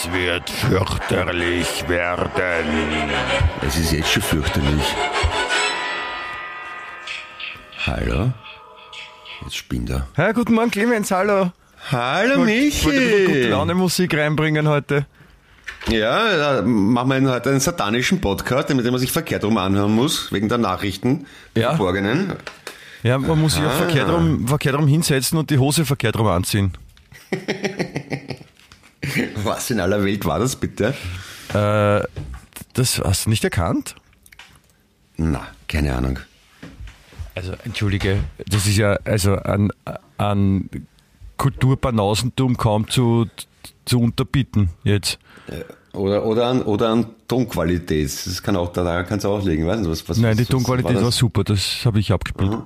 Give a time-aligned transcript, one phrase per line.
[0.00, 2.30] Es wird fürchterlich werden.
[3.66, 4.94] Es ist jetzt schon fürchterlich.
[7.84, 8.32] Hallo?
[9.42, 10.06] Jetzt spinnt er.
[10.16, 11.50] Ja, guten Morgen, Clemens, hallo.
[11.90, 13.48] Hallo Ich wollte gute Michi!
[13.48, 15.06] Laune Musik reinbringen heute.
[15.88, 20.30] Ja, da machen wir heute einen satanischen Podcast, damit man sich verkehrt rum anhören muss,
[20.32, 21.26] wegen der Nachrichten,
[21.56, 21.68] der Ja.
[21.70, 22.34] verborgenen.
[23.02, 26.28] Ja, man muss sich auch verkehrt rum, verkehrt rum hinsetzen und die Hose verkehrt rum
[26.28, 26.72] anziehen.
[29.44, 30.94] Was in aller Welt war das bitte?
[31.54, 32.00] Äh,
[32.74, 33.94] das hast du nicht erkannt?
[35.16, 36.18] Na, keine Ahnung.
[37.34, 39.70] Also, entschuldige, das ist ja also an,
[40.16, 40.68] an
[41.36, 43.26] Kulturbanausentum kaum zu,
[43.84, 45.18] zu unterbieten jetzt.
[45.92, 48.06] Oder, oder, an, oder an Tonqualität.
[48.26, 49.66] Das kann auch, da kann es auch liegen.
[49.66, 51.16] Weißt du, was, was, Nein, die was- Tonqualität war, das?
[51.16, 52.50] super, das habe ich abgespielt.
[52.50, 52.62] Mhm.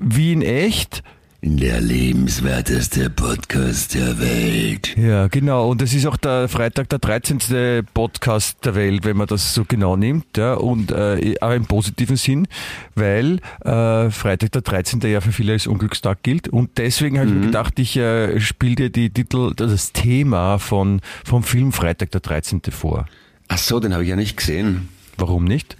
[0.00, 1.02] Wien Echt.
[1.40, 4.96] Der lebenswerteste Podcast der Welt.
[4.96, 5.70] Ja, genau.
[5.70, 7.84] Und es ist auch der Freitag, der 13.
[7.94, 10.36] Podcast der Welt, wenn man das so genau nimmt.
[10.36, 12.48] Ja, und äh, aber im positiven Sinn,
[12.96, 15.00] weil äh, Freitag, der 13.
[15.02, 16.48] ja für viele als Unglückstag gilt.
[16.48, 21.00] Und deswegen habe ich mir gedacht, ich äh, spiele dir die Titel, das Thema von,
[21.24, 22.62] vom Film Freitag, der 13.
[22.70, 23.06] vor.
[23.46, 25.76] Ach so, den habe ich ja nicht gesehen, Warum nicht?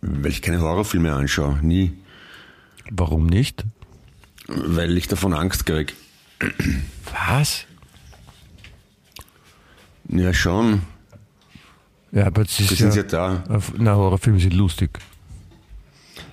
[0.00, 1.58] weil ich keine Horrorfilme anschaue.
[1.62, 1.92] Nie.
[2.90, 3.64] Warum nicht?
[4.48, 5.94] Weil ich davon Angst krieg.
[7.28, 7.64] Was?
[10.08, 10.82] Ja, schon.
[12.12, 13.44] Ja, aber es Wir ist sind ja, ja da.
[13.76, 14.98] na, Horrorfilme sind lustig.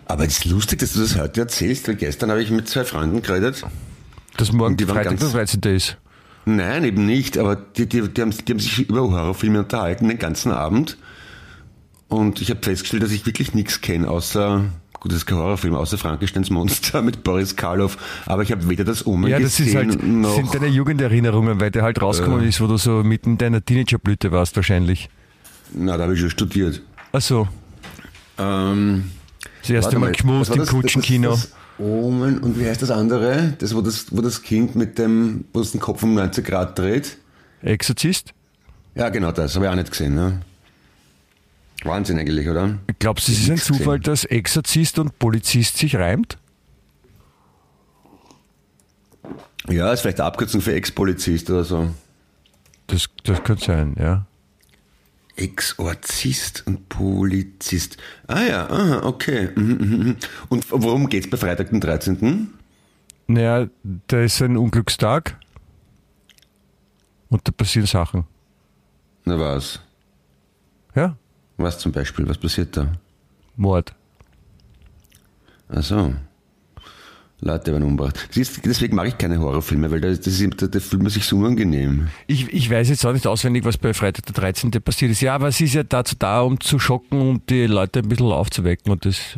[0.05, 2.85] Aber es ist lustig, dass du das heute erzählst, weil gestern habe ich mit zwei
[2.85, 3.63] Freunden geredet.
[4.37, 5.61] Dass morgen die Freitag der ganz- 13.
[5.75, 5.97] ist.
[6.45, 10.19] Nein, eben nicht, aber die, die, die, haben, die haben sich über Horrorfilme unterhalten den
[10.19, 10.97] ganzen Abend.
[12.07, 14.65] Und ich habe festgestellt, dass ich wirklich nichts kenne, außer,
[15.05, 17.95] gut, das ist kein Horrorfilm, außer Frankensteins Monster mit Boris Karloff.
[18.25, 20.33] Aber ich habe weder das Omen Ja, das gesehen halt, noch...
[20.35, 24.31] sind deine Jugenderinnerungen, weil der halt rausgekommen ist, wo du so mitten in deiner Teenagerblüte
[24.31, 25.09] warst wahrscheinlich.
[25.73, 26.81] na, da habe ich schon studiert.
[27.11, 27.47] Ach so,
[28.39, 29.11] Ähm,
[29.61, 30.65] das erste Mal geschmust im?
[30.65, 31.29] Kutschenkino.
[31.31, 33.53] Das, das Omen, und wie heißt das andere?
[33.59, 36.79] Das, wo das, wo das Kind mit dem, wo es den Kopf um 90 Grad
[36.79, 37.17] dreht?
[37.61, 38.33] Exorzist?
[38.95, 40.15] Ja, genau das, habe ich auch nicht gesehen.
[40.15, 40.39] Ne?
[41.85, 42.79] Wahnsinn eigentlich, oder?
[42.99, 43.57] Glaubst du, es ist ein.
[43.57, 46.37] Zufall, dass Exorzist und Polizist sich reimt?
[49.69, 51.89] Ja, ist vielleicht eine Abkürzung für Ex-Polizist oder so.
[52.87, 54.25] Das, das könnte sein, ja.
[55.37, 57.97] Exorzist und Polizist.
[58.27, 59.49] Ah ja, aha, okay.
[59.55, 60.15] Mhm, mhm, mhm.
[60.49, 62.53] Und worum geht's bei Freitag, den 13.?
[63.27, 63.67] Naja,
[64.07, 65.37] da ist ein Unglückstag
[67.29, 68.25] und da passieren Sachen.
[69.25, 69.81] Na was?
[70.93, 71.17] Ja,
[71.57, 72.27] Was zum Beispiel?
[72.27, 72.91] Was passiert da?
[73.55, 73.93] Mord.
[75.69, 76.13] Ach so.
[77.41, 78.29] Leute werden umgebracht.
[78.35, 81.37] Deswegen mag ich keine Horrorfilme, weil da, das ist, da, da fühlt man sich so
[81.37, 82.07] unangenehm.
[82.27, 84.71] Ich, ich weiß jetzt auch nicht auswendig, was bei Freitag der 13.
[84.71, 85.21] passiert ist.
[85.21, 88.31] Ja, aber es ist ja dazu da, um zu schocken und die Leute ein bisschen
[88.31, 88.91] aufzuwecken.
[88.91, 89.37] Und das,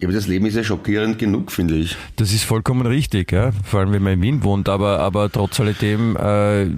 [0.00, 1.94] Ja, aber das Leben ist ja schockierend genug, finde ich.
[2.16, 3.52] das ist vollkommen richtig, ja.
[3.64, 4.70] Vor allem, wenn man in Wien wohnt.
[4.70, 6.68] Aber, aber trotz alledem, äh, äh,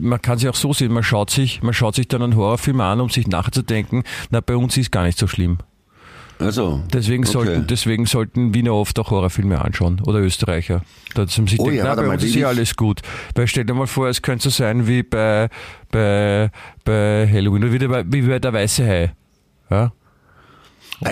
[0.00, 2.80] man kann sich auch so sehen, man schaut sich, man schaut sich dann einen Horrorfilm
[2.80, 5.58] an, um sich nachzudenken, na, bei uns ist gar nicht so schlimm.
[6.40, 6.82] Also.
[6.92, 7.32] Deswegen, okay.
[7.32, 10.82] sollten, deswegen sollten Wiener oft auch Horrorfilme anschauen oder Österreicher.
[11.14, 13.00] Da zum sich Oh denken, ja, na, bei uns ist ja alles gut.
[13.36, 15.48] Weil stell dir mal vor, es könnte so sein wie bei,
[15.92, 16.50] bei,
[16.84, 19.12] bei Halloween oder wie, bei, wie bei der Weiße Hai.
[19.70, 19.92] Ja?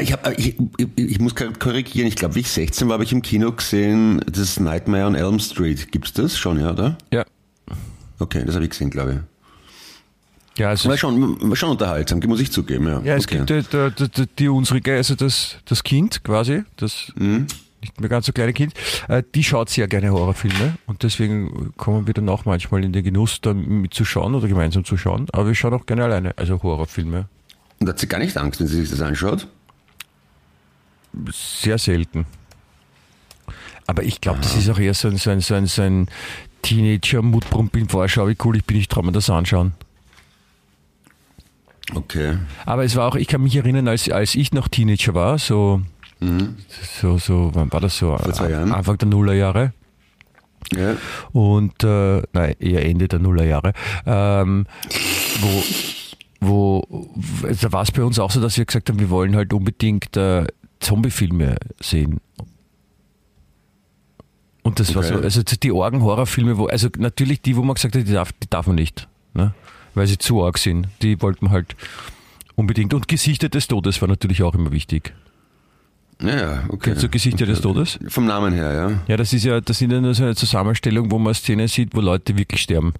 [0.00, 2.06] Ich, hab, ich, ich, ich muss korrigieren.
[2.06, 5.40] Ich glaube, wie ich 16 war, habe ich im Kino gesehen, das Nightmare on Elm
[5.40, 5.90] Street.
[5.90, 6.96] Gibt's das schon, ja, oder?
[7.12, 7.24] Ja.
[8.18, 9.18] Okay, das habe ich gesehen, glaube ich.
[10.58, 13.00] Ja, also War schon, war schon unterhaltsam, muss ich zugeben, ja.
[13.00, 13.44] ja es okay.
[13.46, 17.46] gibt da, da, da, die unsrige, also das, das Kind quasi, das, Mhm.
[17.80, 18.74] nicht mehr ganz so kleine Kind,
[19.08, 23.02] äh, die schaut sehr gerne Horrorfilme und deswegen kommen wir dann auch manchmal in den
[23.04, 25.28] Genuss, da mitzuschauen oder gemeinsam zu schauen.
[25.32, 27.26] Aber wir schauen auch gerne alleine, also Horrorfilme.
[27.78, 29.46] Und hat sie gar nicht Angst, wenn sie sich das anschaut?
[31.32, 32.26] Sehr selten.
[33.86, 36.06] Aber ich glaube, das ist auch eher so ein, so ein, so ein, so ein
[36.62, 39.72] Teenager-Mutbrump in Vorschau, wie cool ich bin, ich traue mir das anschauen.
[41.94, 42.38] Okay.
[42.66, 45.82] Aber es war auch, ich kann mich erinnern, als, als ich noch Teenager war, so,
[47.00, 48.16] so, so, wann war das so?
[48.16, 48.72] Vor zwei Jahren?
[48.72, 49.72] Anfang der Nullerjahre.
[50.76, 50.96] Ja.
[51.32, 53.72] Und, äh, nein, eher Ende der Nullerjahre.
[54.06, 54.66] Ähm,
[55.40, 55.64] wo,
[56.40, 57.10] wo,
[57.60, 60.16] da war es bei uns auch so, dass wir gesagt haben, wir wollen halt unbedingt
[60.16, 60.46] äh,
[60.80, 62.20] Zombie-Filme sehen.
[64.62, 65.14] Und das war Okay.
[65.14, 68.48] so, also die Orgen-Horrorfilme, wo, also natürlich die, wo man gesagt hat, die darf, die
[68.50, 69.54] darf man nicht, ne?
[69.94, 70.88] weil sie zu arg sind.
[71.02, 71.74] Die wollten wir halt
[72.56, 72.92] unbedingt.
[72.94, 75.14] Und Gesichter des Todes war natürlich auch immer wichtig.
[76.22, 76.90] Ja, okay.
[76.90, 77.98] Kennst du Gesichter des Todes?
[78.08, 79.00] Vom Namen her, ja.
[79.08, 81.94] Ja, das ist ja, das ist ja nur so eine Zusammenstellung, wo man Szenen sieht,
[81.96, 82.92] wo Leute wirklich sterben.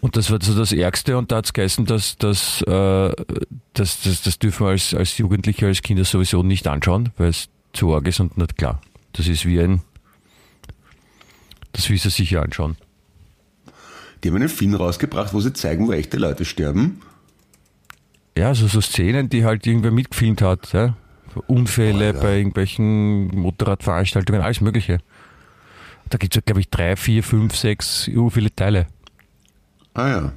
[0.00, 3.12] Und das war so das Ärgste und da hat es geheißen, dass, dass, äh,
[3.74, 7.48] das, das, das dürfen wir als, als Jugendliche, als Kinder sowieso nicht anschauen, weil es
[7.72, 8.80] zu arg ist und nicht klar.
[9.12, 9.82] Das ist wie ein,
[11.72, 12.76] das will sie sicher anschauen.
[14.22, 17.00] Die haben einen Film rausgebracht, wo sie zeigen, wo echte Leute sterben.
[18.36, 20.96] Ja, so, so Szenen, die halt irgendwer mitgefilmt hat, ja.
[21.34, 22.22] So Unfälle Oh, ja.
[22.22, 24.98] bei irgendwelchen Motorradveranstaltungen, alles Mögliche.
[26.08, 28.86] Da gibt es, glaube ich, drei, vier, fünf, sechs, uh, viele Teile.
[29.98, 30.32] Ah ja.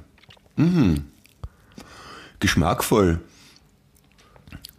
[0.56, 1.04] Mhm.
[2.40, 3.20] Geschmackvoll.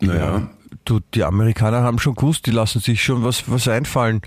[0.02, 0.50] Naja.
[0.84, 4.22] Du, die Amerikaner haben schon gewusst, die lassen sich schon was, was einfallen,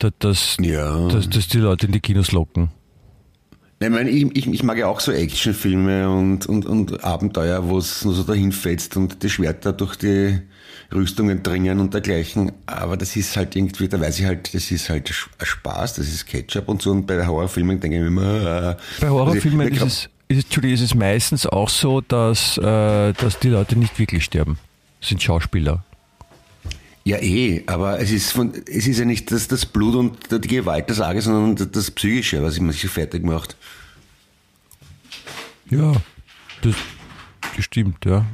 [0.00, 1.06] dass, dass, Ja.
[1.06, 2.70] dass, dass die Leute in die Kinos locken.
[3.78, 7.78] Ich, meine, ich, ich, ich mag ja auch so Actionfilme und, und, und Abenteuer, wo
[7.78, 10.40] es nur so dahin fetzt und die Schwerter durch die
[10.94, 12.52] Rüstungen dringen und dergleichen.
[12.66, 16.08] Aber das ist halt irgendwie, da weiß ich halt, das ist halt ein Spaß, das
[16.08, 16.90] ist Ketchup und so.
[16.90, 20.56] Und bei Horrorfilmen denke ich mir immer, äh, Bei Horrorfilmen also ich- ist es, ist,
[20.58, 24.58] es- ist es meistens auch so, dass, äh, dass die Leute nicht wirklich sterben.
[25.00, 25.84] Das sind Schauspieler.
[27.04, 30.48] Ja, eh, aber es ist, von, es ist ja nicht das, das Blut und die
[30.48, 33.56] Gewalt das Arge, sondern das, das Psychische, was man sich fertig macht.
[35.68, 35.92] Ja,
[36.62, 36.74] das,
[37.56, 38.24] das stimmt, ja.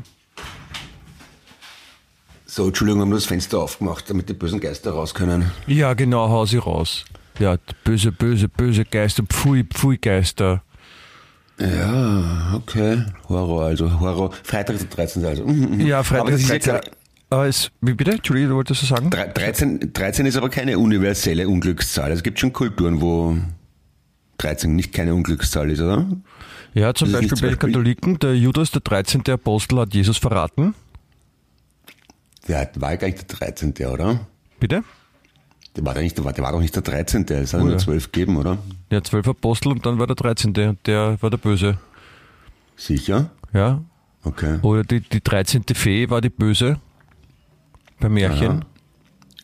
[2.59, 5.53] So, Entschuldigung, haben wir das Fenster aufgemacht, damit die bösen Geister raus können.
[5.69, 7.05] Ja, genau, hau sie raus.
[7.39, 10.65] Ja, böse, böse, böse Geister, Pfui, Pfui Geister.
[11.61, 13.05] Ja, okay.
[13.29, 14.33] Horror, also Horror.
[14.43, 15.25] Freitag der 13.
[15.25, 15.45] also.
[15.47, 15.81] Mhm, mhm.
[15.87, 16.59] Ja, Freitag der 13.
[16.63, 16.81] klar-
[17.31, 18.11] Aber es, wie bitte?
[18.11, 19.09] Entschuldigung, du wolltest was sagen?
[19.11, 22.11] Drei- 13, 13 ist aber keine universelle Unglückszahl.
[22.11, 23.37] Es gibt schon Kulturen, wo
[24.39, 26.07] 13 nicht keine Unglückszahl ist, oder?
[26.75, 29.23] Ja, zum Beispiel nicht bei den Beispiel- Katholiken, der Judas, der 13.
[29.31, 30.75] Apostel, hat Jesus verraten.
[32.49, 33.75] Der war gar nicht der 13.
[33.93, 34.21] oder?
[34.59, 34.83] Bitte?
[35.77, 37.25] Der war, nicht, der war, der war doch nicht der 13.
[37.29, 37.79] Es hat Oh nur ja.
[37.79, 38.59] 12 gegeben, oder?
[38.91, 40.57] Ja, zwölf Apostel und dann war der 13.
[40.69, 41.79] und der war der Böse.
[42.77, 43.31] Sicher?
[43.53, 43.83] Ja.
[44.25, 44.59] Okay.
[44.63, 45.65] Oder die, die 13.
[45.75, 46.81] Fee war die Böse.
[48.01, 48.65] Beim Märchen.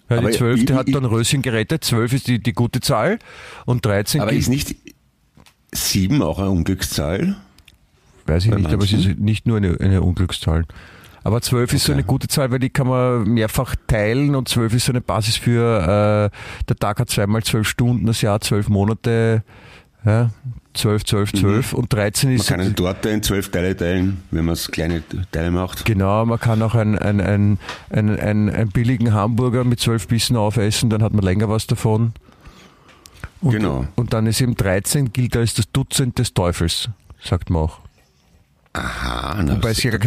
[0.09, 0.63] Ja, die 12.
[0.65, 1.85] ich- hat ich- dann Röschen gerettet.
[1.85, 3.19] 12 ist die, die gute Zahl.
[3.67, 4.75] Und 13 Aber ist nicht
[5.73, 7.37] 7 auch eine Unglückszahl?
[8.27, 9.11] Weiß ich nicht, aber es manchen?
[9.13, 10.65] ist nicht nur eine, eine Unglückszahl.
[11.25, 11.99] Aber 12 ist so Okay.
[12.01, 15.37] eine gute Zahl, weil die kann man mehrfach teilen und 12 ist so eine Basis
[15.37, 19.43] für, äh, der Tag hat zweimal 12 Stunden, das Jahr 12 Monate,
[20.05, 20.31] ja,
[20.75, 22.49] 12, 12, 12 und 13 Man ist...
[22.49, 25.85] kann eine Torte in 12 Teile teilen, wenn man es kleine Teile macht.
[25.87, 27.59] Genau, man kann auch einen ein, ein,
[27.91, 32.13] ein, ein, ein billigen Hamburger mit 12 Bissen aufessen, dann hat man länger was davon.
[33.41, 33.87] Und, Genau.
[33.95, 36.91] Und dann ist eben 13 gilt als das Dutzend des Teufels,
[37.23, 37.81] sagt man auch.
[38.77, 40.01] Aha, na, Wobei es ja mehr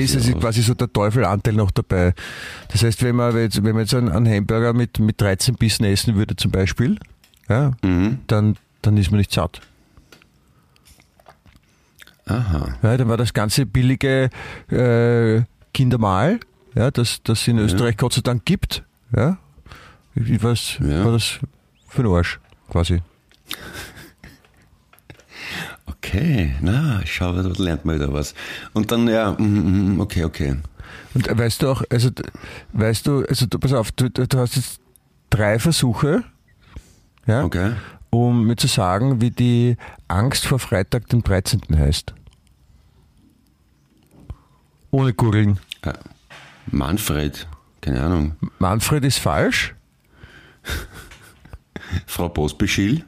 [0.00, 2.14] ist, es ist quasi so der Teufelanteil noch dabei.
[2.72, 5.84] Das heißt, wenn man jetzt, wenn man jetzt einen, einen Hamburger mit, mit 13 Bissen
[5.84, 6.98] essen würde zum Beispiel,
[7.48, 8.18] ja, Mhm.
[8.26, 9.60] dann, dann ist man nicht satt.
[12.26, 12.74] Aha.
[12.82, 14.30] Ja, dann war das ganze billige
[14.68, 16.40] äh, Kindermahl,
[16.74, 18.82] ja, das das in Österreich Gott sei Dank gibt.
[19.16, 19.38] Ja,
[20.14, 21.04] was Ja.
[21.04, 21.38] war das
[21.88, 23.00] für ein Arsch quasi?
[25.88, 28.34] Okay, na, schau, da lernt man wieder was.
[28.74, 30.56] Und dann, ja, mhm, mhm, okay, okay.
[31.14, 32.10] Und weißt du auch, also
[32.72, 34.80] weißt du, also du, pass auf, du, du hast jetzt
[35.30, 36.24] drei Versuche,
[37.26, 37.72] ja, Okay.
[38.10, 39.76] um mir zu sagen, wie die
[40.08, 41.60] Angst vor Freitag, dem 13.
[41.76, 42.14] heißt.
[44.90, 45.58] Ohne googeln.
[45.82, 45.92] Äh,
[46.70, 47.46] Manfred,
[47.80, 48.36] keine Ahnung.
[48.58, 49.74] Manfred ist falsch.
[52.06, 53.04] Frau Pospischil.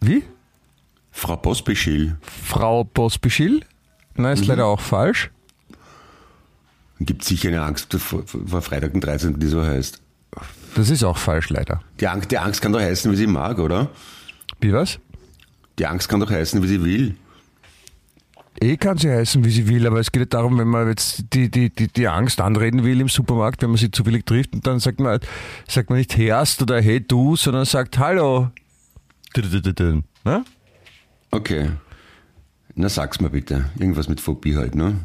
[0.00, 0.24] Wie?
[1.12, 2.16] Frau Pospischil.
[2.44, 3.64] Frau Pospischil?
[4.16, 5.30] Nein, ist leider auch falsch.
[7.00, 8.24] Gibt sicher eine Angst vor,
[8.62, 10.00] Freitag, den 13., die so heißt.
[10.74, 11.82] Das ist auch falsch, leider.
[12.00, 13.90] Die Angst, die Angst kann doch heißen, wie sie mag, oder?
[14.60, 14.98] Wie was?
[15.78, 17.16] Die Angst kann doch heißen, wie sie will.
[18.60, 21.24] Eh kann sie heißen, wie sie will, aber es geht nicht darum, wenn man jetzt
[21.32, 24.66] die, die, die, die Angst anreden will im Supermarkt, wenn man sie zufällig trifft und
[24.66, 25.18] dann sagt man,
[25.66, 28.50] sagt man nicht herst oder hey du, sondern sagt Hallo.
[30.24, 30.44] Ne?
[31.32, 31.70] Okay.
[32.74, 33.70] Na, sag's mal bitte.
[33.78, 34.98] Irgendwas mit Phobie halt, ne?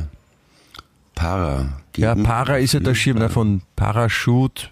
[1.14, 1.68] Para.
[1.96, 4.68] Ja, Para ist ja der Schirm ne, von Parachute,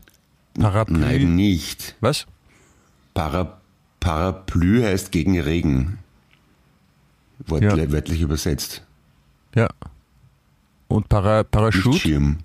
[0.59, 0.99] Parapluie.
[1.01, 1.95] Nein, nicht.
[2.01, 2.27] Was?
[3.15, 3.59] Para,
[4.01, 5.99] Parapluie heißt gegen Regen.
[7.47, 7.77] Wort, Ja.
[7.93, 8.85] Wörtlich übersetzt.
[9.55, 9.69] Ja.
[10.89, 11.99] Und Para, Parachute?
[11.99, 12.39] Schirm.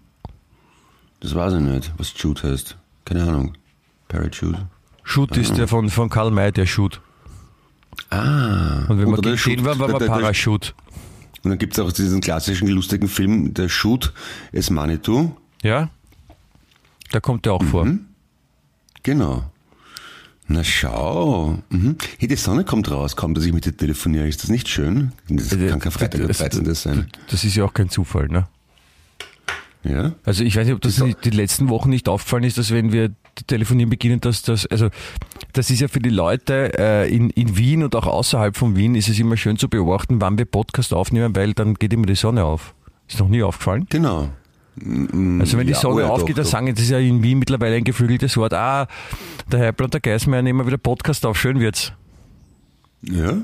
[1.19, 2.77] Das weiß ich nicht, was Shoot heißt.
[3.05, 3.53] Keine Ahnung.
[4.07, 4.67] Parachute.
[5.03, 7.01] Shoot ist der von, von Karl May, der Shoot.
[8.09, 8.85] Ah.
[8.87, 10.73] Und wenn der gegen Shoot- war der- man Parachute.
[11.43, 14.13] Und dann gibt es auch diesen klassischen lustigen Film, der Shoot
[14.51, 15.35] es Manitou.
[15.61, 15.89] Ja?
[17.11, 17.85] Da kommt der auch vor.
[17.85, 18.05] Mhm.
[19.03, 19.49] Genau.
[20.49, 21.57] Na schau.
[21.69, 21.97] Mhm.
[22.19, 24.27] Hey, die Sonne kommt raus, kaum dass ich mit dir telefoniere.
[24.27, 25.11] Ist das nicht schön?
[25.29, 26.73] Das Äh, kann kein Freitag der das- 13.
[26.73, 27.07] sein.
[27.29, 28.47] Das ist ja auch kein Zufall, ne?
[29.83, 30.13] Ja?
[30.25, 32.91] Also ich weiß nicht, ob das nicht, die letzten Wochen nicht aufgefallen ist, dass wenn
[32.91, 33.11] wir
[33.47, 34.89] telefonieren beginnen, dass das, also
[35.53, 38.95] das ist ja für die Leute äh, in, in Wien und auch außerhalb von Wien
[38.95, 42.15] ist es immer schön zu beobachten, wann wir Podcast aufnehmen, weil dann geht immer die
[42.15, 42.73] Sonne auf.
[43.07, 43.85] Ist noch nie aufgefallen?
[43.89, 44.29] Genau.
[44.79, 46.51] Also wenn die ja, Sonne oh ja, aufgeht, doch, dann doch.
[46.51, 48.87] sagen, das ist ja in Wien mittlerweile ein geflügeltes Wort, ah,
[49.51, 51.93] der Heibel und der Geismeier nehmen wieder Podcast auf, schön wird's.
[53.01, 53.37] Ja?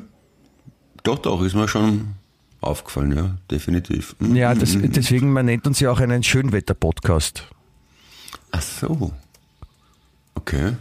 [1.03, 2.15] Doch, doch, ist mir schon
[2.61, 4.15] aufgefallen, ja, definitiv.
[4.19, 4.35] Mhm.
[4.35, 7.43] Ja, das, deswegen, man nennt uns ja auch einen Schönwetter-Podcast.
[8.51, 9.11] Ach so.
[10.35, 10.73] Okay.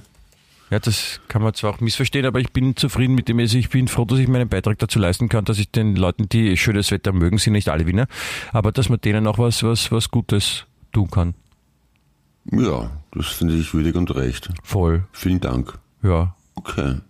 [0.73, 3.39] Ja, das kann man zwar auch missverstehen, aber ich bin zufrieden mit dem.
[3.39, 6.31] Also ich bin froh, dass ich meinen Beitrag dazu leisten kann, dass ich den Leuten,
[6.31, 8.07] die schönes Wetter mögen, sind nicht alle Wiener,
[8.55, 11.35] aber dass man denen auch was, was, was Gutes tun kann.
[12.51, 14.49] Ja, das finde ich würdig und recht.
[14.63, 15.79] Voll, Vielen Dank.
[16.03, 16.35] ja.
[16.55, 17.01] Okay.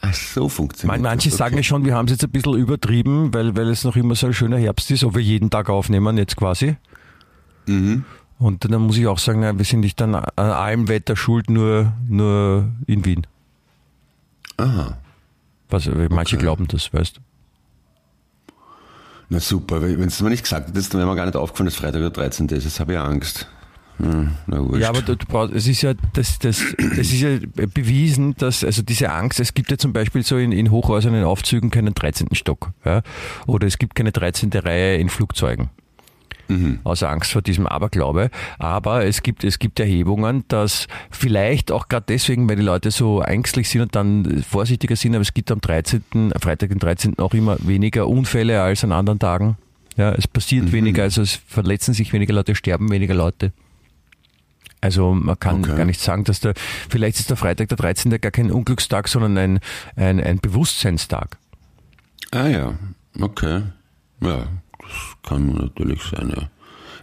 [0.00, 1.38] Ach so funktioniert Man, manche das.
[1.38, 1.60] sagen okay.
[1.60, 4.28] ja schon, wir haben es jetzt ein bisschen übertrieben, weil, weil es noch immer so
[4.28, 6.76] ein schöner Herbst ist, ob wir jeden Tag aufnehmen jetzt quasi.
[7.66, 8.04] Mhm.
[8.38, 11.92] Und dann muss ich auch sagen, wir sind nicht an, an allem Wetter schuld, nur,
[12.08, 13.26] nur in Wien.
[14.56, 14.96] Aha.
[15.70, 16.44] Was, manche Okay.
[16.44, 17.20] glauben das, weißt du.
[19.30, 21.76] Na super, wenn es mir nicht gesagt hättest, dann wäre mir gar nicht aufgefallen, dass
[21.76, 22.48] Freitag der 13.
[22.48, 22.64] ist.
[22.64, 23.46] Jetzt habe ich Angst.
[23.98, 24.80] Hm, na wurscht.
[24.80, 28.62] Ja, aber du, du brauchst, es ist ja, das, das, es ist ja bewiesen, dass,
[28.64, 31.92] also diese Angst, es gibt ja zum Beispiel so in, in Hochhäusern in Aufzügen keinen
[31.92, 32.28] 13.
[32.34, 33.02] Stock, ja,
[33.46, 34.50] oder es gibt keine 13.
[34.54, 35.68] Reihe in Flugzeugen.
[36.84, 38.30] Aus Angst vor diesem Aberglaube.
[38.58, 43.20] Aber es gibt, es gibt Erhebungen, dass vielleicht auch gerade deswegen, weil die Leute so
[43.20, 47.18] ängstlich sind und dann vorsichtiger sind, aber es gibt am 13., Freitag, den 13.
[47.18, 49.56] auch immer weniger Unfälle als an anderen Tagen.
[49.96, 53.52] Ja, es passiert weniger, also es verletzen sich weniger Leute, sterben weniger Leute.
[54.80, 55.76] Also man kann Okay.
[55.76, 56.54] gar nicht sagen, dass der,
[56.88, 58.20] vielleicht ist der Freitag der 13.
[58.20, 59.60] gar kein Unglückstag, sondern ein,
[59.96, 61.36] ein, ein Bewusstseinstag.
[62.30, 62.74] Ah ja,
[63.20, 63.62] okay.
[64.20, 64.44] Ja,
[65.28, 66.48] kann natürlich sein, ja.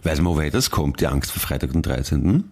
[0.02, 2.44] Weiß man, woher das kommt, die Angst vor Freitag den 13.?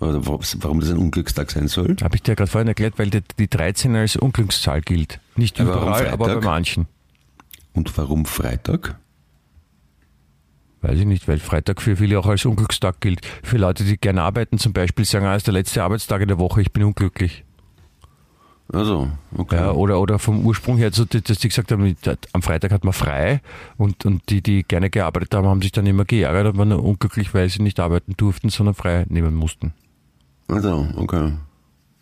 [0.00, 1.96] Oder warum das ein Unglückstag sein soll?
[2.02, 5.20] Habe ich dir gerade vorhin erklärt, weil die, die 13 als Unglückszahl gilt.
[5.34, 6.44] Nicht Aber überall, aber bei Freitag?
[6.44, 6.86] manchen.
[7.72, 8.96] Und warum Freitag?
[10.80, 13.26] Weiß ich nicht, weil Freitag für viele auch als Unglückstag gilt.
[13.42, 16.38] Für Leute, die gerne arbeiten, zum Beispiel sagen, ah, ist der letzte Arbeitstag in der
[16.38, 17.44] Woche, ich bin unglücklich.
[18.70, 19.56] Also, okay.
[19.56, 21.96] Ja, oder, oder vom Ursprung her, so, dass die gesagt haben,
[22.32, 23.40] am Freitag hat man frei
[23.78, 27.32] und, und die, die gerne gearbeitet haben, haben sich dann immer geärgert und waren unglücklich,
[27.32, 29.72] weil sie nicht arbeiten durften, sondern frei nehmen mussten.
[30.48, 31.32] Also, okay.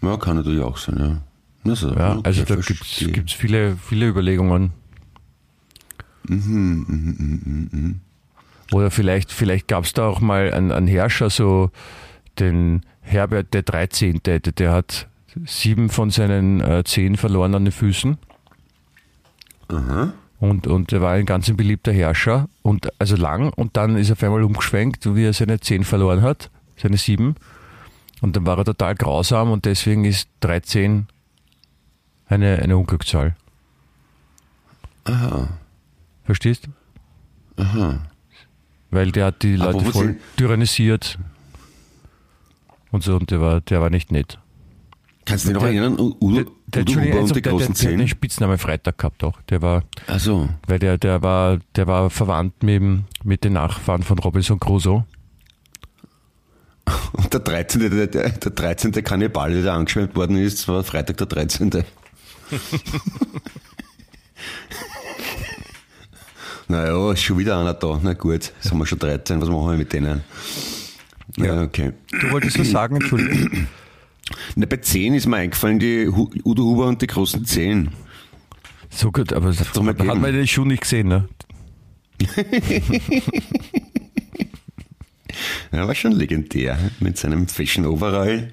[0.02, 1.22] Ja, kann natürlich auch sein, ja.
[1.70, 4.72] Also, Ja, okay, also da gibt es viele, viele Überlegungen.
[6.28, 8.00] Mhm,
[8.72, 11.70] Oder vielleicht, vielleicht gab es da auch mal einen, einen Herrscher, so
[12.40, 15.08] den Herbert der 13., der, der hat
[15.44, 18.18] sieben von seinen äh, zehn verloren an den Füßen.
[20.38, 24.10] Und, und er war ein ganz ein beliebter Herrscher, und also lang, und dann ist
[24.10, 27.36] er auf einmal umgeschwenkt, wie er seine zehn verloren hat, seine sieben.
[28.20, 31.06] Und dann war er total grausam und deswegen ist 13
[32.28, 33.36] eine, eine Unglückszahl.
[35.04, 35.48] Aha.
[36.24, 36.68] Verstehst?
[37.56, 38.00] Aha.
[38.90, 41.18] Weil der hat die Leute voll tyrannisiert.
[42.90, 44.38] Und so, und der war, der war nicht nett.
[45.26, 45.98] Kannst du dich noch Der- erinnern?
[45.98, 48.08] Udo, Der, der, Udo Huber also und die der, der, großen der hat den Zehn?
[48.08, 49.38] Spitznamen Freitag gehabt auch.
[49.50, 54.02] Der war, Also, weil der, der war, der war verwandt mit, dem- mit den Nachfahren
[54.02, 55.04] von Robinson Crusoe.
[57.14, 57.80] und der 13.
[57.90, 58.92] Der, der, der 13.
[59.04, 61.70] Kannibale, der da angeschwemmt worden ist, war Freitag der 13.
[66.68, 67.98] naja, ist schon wieder einer da.
[68.02, 69.40] Na gut, jetzt haben wir schon 13.
[69.40, 70.22] Was machen wir mit denen?
[71.36, 71.92] Ja, okay.
[72.20, 73.66] Du wolltest was sagen, Entschuldigung.
[74.54, 77.90] Na, bei 10 ist mir eingefallen, die Udo Huber und die großen 10.
[78.90, 81.28] So gut, aber das mal hat man den Schuh nicht gesehen, ne?
[85.70, 88.52] Er war schon legendär mit seinem Fashion Overall.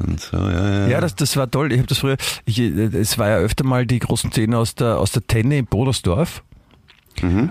[0.00, 0.88] Und so, ja, ja.
[0.88, 1.72] Ja, das, das war toll.
[1.72, 4.74] Ich habe das früher, ich, äh, es war ja öfter mal die großen Szenen aus
[4.74, 6.42] der, aus der Tenne in Bodersdorf.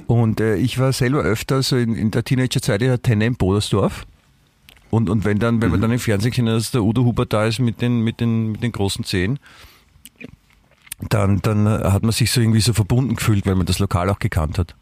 [0.07, 3.35] Und äh, ich war selber öfter so in, in der Teenagerzeit in der Tenne in
[3.35, 4.05] Bodersdorf.
[4.93, 7.47] Und, und wenn dann, wenn man dann im Fernsehen hat, dass der Udo Huber da
[7.47, 9.39] ist mit den, mit den, mit den großen Zehen,
[11.09, 14.19] dann, dann hat man sich so irgendwie so verbunden gefühlt, weil man das Lokal auch
[14.19, 14.75] gekannt hat.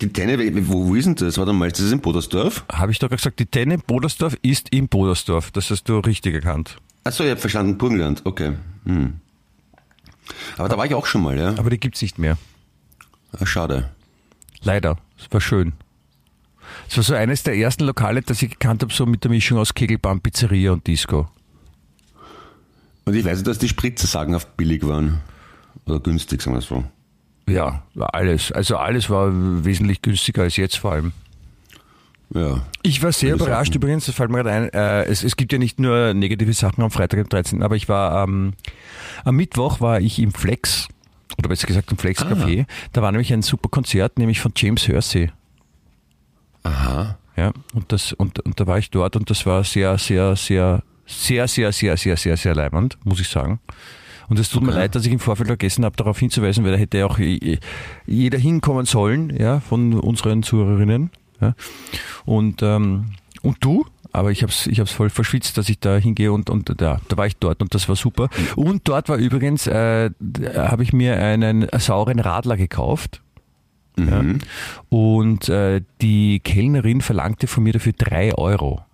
[0.00, 0.38] Die Tenne,
[0.68, 1.36] wo, wo ist denn das?
[1.36, 2.64] Warte mal, ist das in Bodersdorf?
[2.72, 5.50] Habe ich doch gesagt, die Tenne Bodersdorf ist in Bodersdorf.
[5.50, 6.78] Das hast du richtig erkannt.
[7.04, 8.54] Achso, ich habe verstanden, Burgenland, okay.
[8.86, 9.20] Hm.
[10.56, 11.50] Aber da war ich auch schon mal, ja.
[11.58, 12.38] Aber die gibt's nicht mehr.
[13.38, 13.90] Ah, Schade.
[14.62, 14.96] Leider.
[15.18, 15.74] Es war schön.
[16.88, 19.58] Es war so eines der ersten Lokale, das ich gekannt habe, so mit der Mischung
[19.58, 21.28] aus Kegelbahn, Pizzeria und Disco.
[23.04, 25.20] Und ich weiß, dass die Spritzer sagenhaft billig waren.
[25.86, 26.84] Oder günstig, sagen wir so.
[27.48, 28.50] Ja, alles.
[28.50, 29.30] Also alles war
[29.64, 31.12] wesentlich günstiger als jetzt vor allem.
[32.34, 32.62] Ja.
[32.82, 33.84] Ich war sehr überrascht sagen.
[33.84, 36.82] übrigens, das fällt mir gerade ein, äh, es, es gibt ja nicht nur negative Sachen
[36.82, 38.54] am Freitag, dem 13., aber ich war ähm,
[39.24, 40.88] am Mittwoch war ich im Flex,
[41.38, 42.66] oder besser gesagt im Flex Café.
[42.92, 45.30] Da war nämlich ein super Konzert, nämlich von James Hersey.
[46.66, 47.18] Aha.
[47.36, 50.82] Ja, und das, und, und da war ich dort und das war sehr, sehr, sehr,
[51.06, 53.60] sehr, sehr, sehr, sehr, sehr, sehr leibend, muss ich sagen.
[54.28, 54.78] Und es tut mir Okay.
[54.78, 57.18] leid, dass ich im Vorfeld vergessen habe, darauf hinzuweisen, weil da hätte ja auch
[58.06, 61.10] jeder hinkommen sollen, ja, von unseren Zuhörerinnen.
[61.40, 61.54] Ja.
[62.24, 65.96] Und, ähm, und du, aber ich habe es ich hab's voll verschwitzt, dass ich da
[65.98, 68.28] hingehe und, und da, da war ich dort und das war super.
[68.56, 70.10] Und dort war übrigens, äh,
[70.56, 73.20] habe ich mir einen sauren Radler gekauft.
[73.98, 74.22] Ja.
[74.88, 78.84] Und äh, die Kellnerin verlangte von mir dafür drei Euro.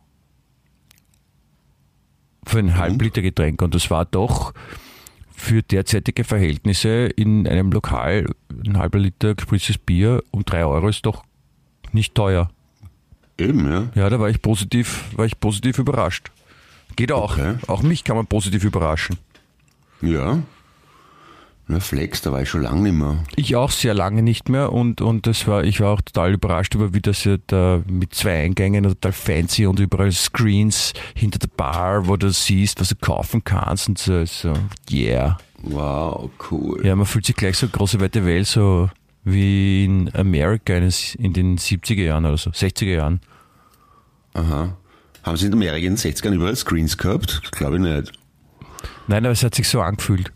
[2.44, 3.62] Für ein Halbliter Getränk.
[3.62, 4.52] Und das war doch
[5.34, 8.26] für derzeitige Verhältnisse in einem Lokal
[8.64, 11.24] ein halber Liter gespritztes Bier um drei Euro ist doch
[11.92, 12.50] nicht teuer.
[13.38, 13.88] Eben, ja.
[13.94, 16.30] Ja, da war ich positiv, war ich positiv überrascht.
[16.96, 17.36] Geht auch.
[17.36, 17.54] Okay.
[17.66, 19.16] Auch mich kann man positiv überraschen.
[20.00, 20.42] Ja.
[21.68, 23.18] Na, Flex, da war ich schon lange nicht mehr.
[23.36, 26.74] Ich auch sehr lange nicht mehr und, und das war, ich war auch total überrascht
[26.74, 31.48] über, wie das ja da mit zwei Eingängen total fancy und überall Screens hinter der
[31.56, 34.52] Bar, wo du siehst, was du kaufen kannst und so, so
[34.90, 35.38] yeah.
[35.62, 36.84] Wow, cool.
[36.84, 38.90] Ja, man fühlt sich gleich so große weite Welt, so
[39.24, 43.20] wie in Amerika in den- in den 70er Jahren oder so, 60er Jahren.
[44.34, 44.76] Aha.
[45.22, 47.40] Haben Sie in Amerika in den 60ern überall Screens gehabt?
[47.52, 48.12] Glaube ich nicht.
[49.06, 50.32] Nein, aber es hat sich so angefühlt,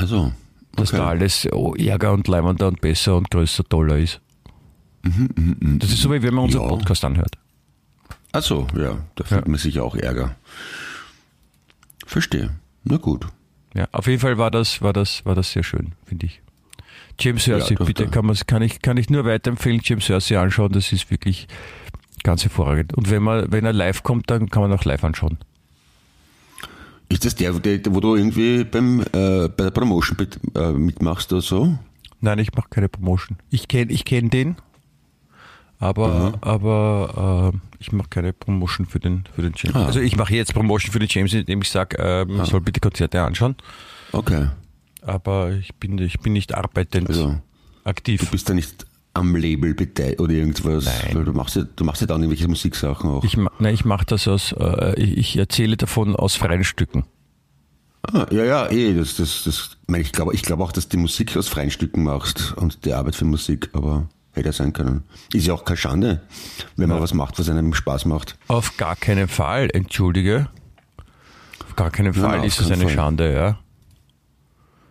[0.00, 0.32] Also.
[0.76, 4.20] dass da alles oh, ärger und leibender und besser und größer, toller ist.
[5.02, 6.68] Das ist so, wie wenn man unseren Ja.
[6.68, 7.36] Podcast anhört.
[8.32, 10.36] Also, ja, da fühlt man sich auch Ärger.
[12.06, 12.50] Verstehe.
[12.84, 13.26] Na gut.
[13.74, 16.40] Ja, auf jeden Fall war das, war das, war das sehr schön, finde ich.
[17.18, 20.92] James Hersey, doch, bitte kann, kann, ich, kann ich nur weiterempfehlen, James Hersey anschauen, das
[20.92, 21.48] ist wirklich
[22.22, 22.94] ganz hervorragend.
[22.94, 25.38] Und wenn man, wenn er live kommt, dann kann man auch live anschauen.
[27.10, 31.32] Ist das der, der wo du irgendwie beim, äh, bei der Promotion mit, äh, mitmachst
[31.32, 31.76] oder so?
[32.20, 33.36] Nein, ich mache keine Promotion.
[33.50, 34.56] Ich kenne ich kenn den,
[35.78, 39.76] aber, aber äh, ich mache keine Promotion für den, für den James.
[39.76, 39.86] Ah.
[39.86, 42.80] Also ich mache jetzt Promotion für den James, indem ich sage, äh, man soll bitte
[42.80, 43.56] Konzerte anschauen,
[44.12, 44.48] Okay.
[45.02, 47.40] aber ich bin, ich bin nicht arbeitend Also,
[47.84, 48.20] aktiv.
[48.20, 50.84] du bist da nicht, am Label beteiligt oder irgendwas?
[50.84, 51.14] Nein.
[51.16, 53.24] Weil du machst ja, du machst ja dann irgendwelche Musiksachen auch.
[53.24, 57.04] Ich, nein, ich mache das aus, äh, ich, erzähle davon aus freien Stücken.
[58.12, 60.88] ah, ja, ja, eh, das, das, das, ich meine, ich glaube, ich glaube auch, dass
[60.88, 64.52] du die Musik aus freien Stücken machst und die Arbeit für Musik, aber hätte ja
[64.52, 65.04] sein können.
[65.32, 66.22] Ist ja auch keine Schande,
[66.76, 68.38] wenn man was macht, was einem Spaß macht.
[68.48, 70.48] Auf gar keinen Fall, entschuldige.
[71.66, 72.92] Auf gar keinen Fall auf ist es eine Fall.
[72.92, 73.58] Schande, ja.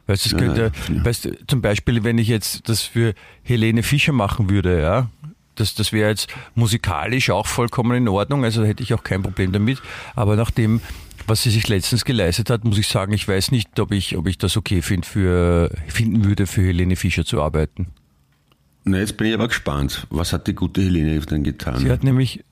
[0.09, 1.05] Weißt du, es könnte, ja.
[1.05, 5.09] weißt zum Beispiel, wenn ich jetzt das für Helene Fischer machen würde, ja,
[5.53, 9.21] das, das wäre jetzt musikalisch auch vollkommen in Ordnung, also da hätte ich auch kein
[9.21, 9.79] Problem damit.
[10.15, 10.81] Aber nach dem,
[11.27, 14.25] was sie sich letztens geleistet hat, muss ich sagen, ich weiß nicht, ob ich, ob
[14.25, 17.89] ich das okay find für, finden würde, für Helene Fischer zu arbeiten.
[18.85, 20.07] Na, jetzt bin ich aber gespannt.
[20.09, 21.77] Was hat die gute Helene denn getan?
[21.77, 22.43] Sie hat nämlich,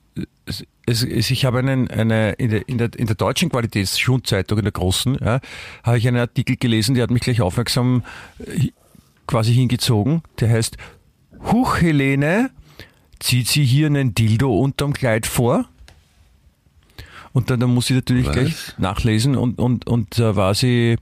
[0.85, 5.17] ich habe einen, eine, in der, in der, in der deutschen Qualitätsschundzeitung, in der großen,
[5.19, 5.39] ja,
[5.83, 8.03] habe ich einen Artikel gelesen, der hat mich gleich aufmerksam
[8.39, 8.69] äh,
[9.27, 10.21] quasi hingezogen.
[10.39, 10.77] Der heißt,
[11.51, 12.49] Huch Helene,
[13.19, 15.65] zieht sie hier einen Dildo unterm Kleid vor?
[17.33, 18.33] Und dann, dann muss ich natürlich Was?
[18.33, 20.97] gleich nachlesen und, und, und da war sie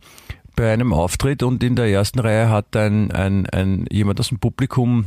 [0.55, 4.39] bei einem Auftritt und in der ersten Reihe hat ein, ein, ein jemand aus dem
[4.39, 5.05] Publikum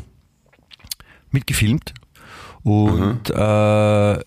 [1.30, 1.92] mitgefilmt
[2.68, 4.22] und äh,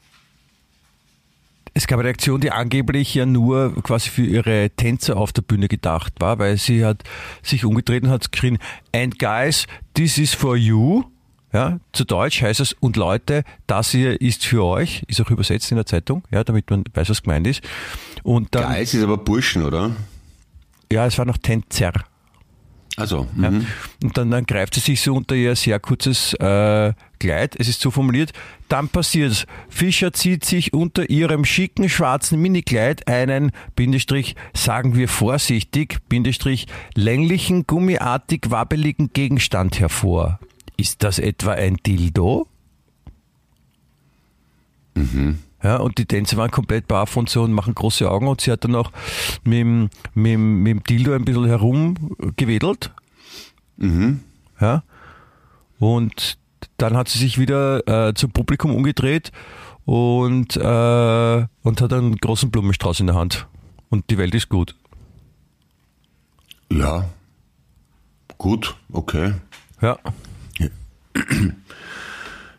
[1.73, 5.67] es gab eine Aktion, die angeblich ja nur quasi für ihre Tänzer auf der Bühne
[5.69, 7.03] gedacht war, weil sie hat
[7.43, 8.57] sich umgedreht und hat geschrien,
[8.93, 11.03] and guys, this is for you.
[11.53, 15.69] Ja, zu Deutsch heißt es, und Leute, das hier ist für euch, ist auch übersetzt
[15.71, 17.61] in der Zeitung, ja, damit man weiß, was gemeint ist.
[18.23, 19.91] Und dann, Geist ist aber Burschen, oder?
[20.91, 21.91] ja, es war noch Tänzer.
[22.95, 23.51] Also, Ja.
[23.51, 23.67] mhm.
[24.03, 27.81] Und dann, dann greift sie sich so unter ihr sehr kurzes äh, Kleid, es ist
[27.81, 28.33] so formuliert,
[28.67, 29.45] dann passiert's.
[29.69, 37.67] Fischer zieht sich unter ihrem schicken schwarzen Minikleid einen, Bindestrich, sagen wir vorsichtig, Bindestrich, länglichen,
[37.67, 40.39] gummiartig wabbeligen Gegenstand hervor.
[40.77, 42.47] Ist das etwa ein Dildo?
[45.63, 48.51] Ja, und die Tänzer waren komplett baff und so und machen große Augen und sie
[48.51, 48.91] hat dann auch
[49.43, 52.91] mit, dem- mit, dem- mit dem Dildo ein bisschen herumgewedelt.
[54.59, 54.83] Ja.
[55.77, 56.37] Und
[56.77, 59.31] dann hat sie sich wieder äh, zum Publikum umgedreht
[59.85, 63.47] und, äh, und hat einen großen Blumenstrauß in der Hand.
[63.89, 64.75] Und die Welt ist gut.
[66.71, 67.05] ja.
[68.37, 69.33] Gut, okay.
[69.81, 69.99] Ja.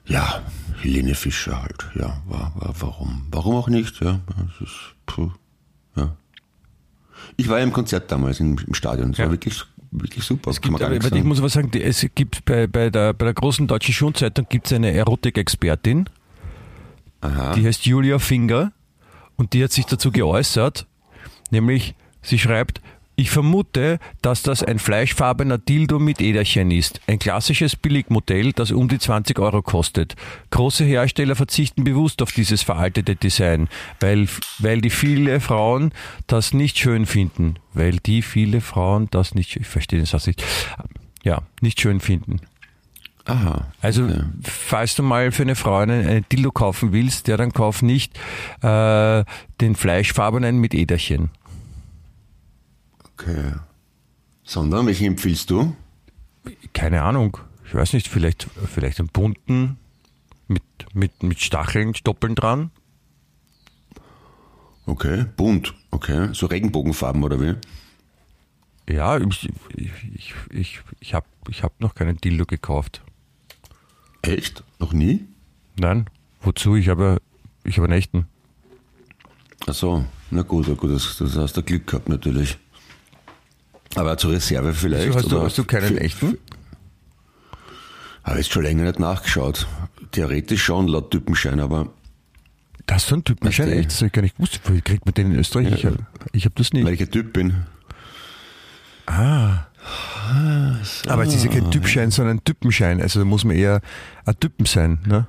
[0.07, 0.43] Ja,
[0.81, 1.91] Helene Fischer halt.
[1.95, 3.27] Ja, war, war, warum?
[3.31, 4.01] Warum auch nicht?
[4.01, 5.31] Ja, das ist, puh,
[5.97, 6.17] ja.
[7.37, 9.11] Ich war ja im Konzert damals im, im Stadion.
[9.11, 9.25] Es Ja.
[9.25, 10.51] war wirklich, wirklich super.
[10.51, 13.67] Es gibt, aber ich muss aber sagen, es gibt bei, bei, der, bei der großen
[13.67, 16.09] deutschen Schulzeitung gibt es eine Erotikexpertin,
[17.57, 18.73] die heißt Julia Finger
[19.37, 20.87] und die hat sich dazu geäußert,
[21.51, 22.81] nämlich sie schreibt,
[23.14, 27.01] ich vermute, dass das ein fleischfarbener Dildo mit Äderchen ist.
[27.07, 30.14] Ein klassisches Billigmodell, das um die 20 Euro kostet.
[30.51, 33.68] Große Hersteller verzichten bewusst auf dieses veraltete Design,
[34.01, 35.92] weil, weil die viele Frauen
[36.27, 37.57] das nicht schön finden.
[37.75, 40.42] Weil die viele Frauen das nicht, ich verstehe den Satz nicht,
[41.22, 42.40] ja, nicht schön finden.
[43.25, 43.68] Aha.
[43.81, 44.25] Also, okay.
[44.42, 48.18] falls du mal für eine Frau einen, einen Dildo kaufen willst, ja, dann kauf nicht
[48.62, 49.25] äh,
[49.61, 51.31] den fleischfarbenen mit Äderchen.
[53.23, 53.53] Okay.
[54.45, 55.75] Sondern, welchen empfiehlst du?
[56.73, 57.39] Keine Ahnung.
[57.67, 59.79] Ich weiß nicht, vielleicht, vielleicht einen bunten
[60.49, 62.71] mit, mit, mit Stacheln, Stoppeln dran.
[64.87, 65.75] Okay, bunt.
[65.91, 67.55] Okay, so Regenbogenfarben oder wie?
[68.93, 73.03] Ja, ich, ich, ich, ich, ich habe ich hab noch keinen Dildo gekauft.
[74.23, 74.65] Echt?
[74.79, 75.25] Noch nie?
[75.79, 76.07] Nein,
[76.41, 76.75] wozu?
[76.75, 77.23] Ich habe,
[77.65, 78.27] ich habe einen echten.
[79.67, 82.59] Ach so, na gut, na gut, das, das hast du Glück gehabt natürlich.
[83.95, 85.09] Aber zur Reserve vielleicht.
[85.09, 86.39] Wieso hast, du, hast du keinen echten?
[88.25, 89.67] Habe jetzt schon länger nicht nachgeschaut.
[90.13, 91.89] Theoretisch schon, laut Typenschein, aber
[92.87, 93.91] Das ist so ein Typenschein, echt?
[93.91, 94.61] Das habe ich gar nicht gewusst.
[94.71, 95.73] Wie kriegt man den in Österreich?
[95.73, 95.99] Ich habe
[96.35, 96.85] hab das nicht.
[96.87, 97.67] weil ich ein Typ bin.
[99.07, 99.67] Aber
[101.25, 103.01] es ist ja kein Typschein, sondern ein Typenschein.
[103.03, 103.81] Also da muss man eher
[104.25, 104.99] ein Typen sein.
[105.07, 105.27] Ne?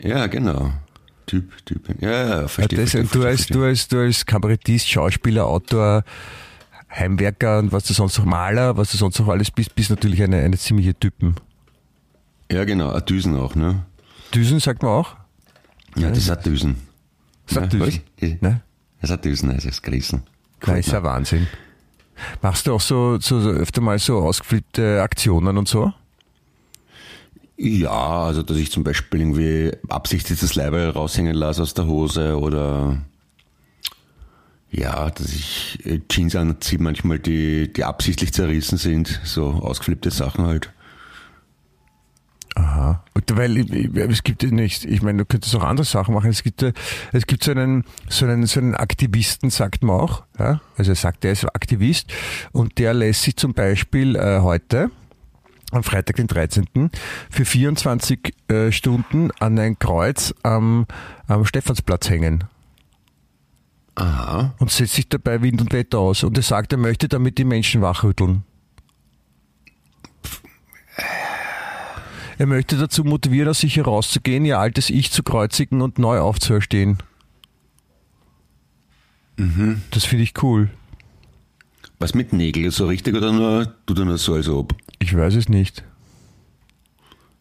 [0.00, 0.72] Ja, genau.
[1.26, 1.88] Typ, Typ.
[2.00, 2.78] Ja, ja, Ja, verstehe.
[2.80, 6.04] das, verstehe, du, als, verstehe, du, als, du als Kabarettist, Schauspieler, Autor,
[6.92, 10.22] Heimwerker und was du sonst noch Maler, was du sonst noch alles bist, bist natürlich
[10.22, 11.36] eine, eine ziemliche Typen.
[12.50, 13.86] Ja, genau, ein Düsen auch, ne?
[14.34, 15.16] Düsen sagt man auch.
[15.96, 16.76] Ja, das hat Düsen.
[17.46, 18.02] Sagt ja, Düsen.
[18.20, 18.40] was?
[18.40, 18.60] Ne?
[19.00, 20.22] Das hat Düsen, also das Grießen.
[20.66, 21.46] Nein, ist ja Wahnsinn.
[22.40, 25.92] Machst du auch so, so, öfter mal so ausgeflippte Aktionen und so?
[27.56, 32.38] Ja, also dass ich zum Beispiel irgendwie absichtlich das Leiberl raushängen lasse aus der Hose
[32.38, 32.98] oder
[34.72, 40.46] ja, dass ich äh, Jeans anziehe, manchmal die, die absichtlich zerrissen sind, so ausgeflippte Sachen
[40.46, 40.72] halt.
[42.54, 43.04] Aha.
[43.14, 46.30] Und Weil es gibt ja nicht, ich meine, du könntest auch andere Sachen machen.
[46.30, 46.62] Es gibt,
[47.12, 50.24] es gibt so einen, so einen, so einen Aktivisten, sagt man auch.
[50.38, 50.60] Ja?
[50.76, 52.12] Also er sagt, er ist Aktivist
[52.52, 54.90] und der lässt sich zum Beispiel äh, heute,
[55.70, 56.90] am Freitag, den 13.,
[57.30, 60.86] für 24 äh, Stunden an ein Kreuz am,
[61.26, 62.44] am Stephansplatz hängen
[63.94, 64.54] Aha.
[64.58, 66.24] und setzt sich dabei Wind und Wetter aus.
[66.24, 68.42] Und er sagt, er möchte damit die Menschen wachrütteln.
[72.38, 76.98] Er möchte dazu motivieren, aus sich herauszugehen, ihr altes Ich zu kreuzigen und neu aufzuerstehen.
[79.90, 80.70] Das finde ich cool.
[81.98, 82.70] Was mit Nägeln?
[82.70, 84.74] So richtig oder nur, tut er nur so, als ob?
[84.98, 85.84] Ich weiß es nicht.
[85.84, 85.90] Das ist ja
[87.02, 87.31] pervers.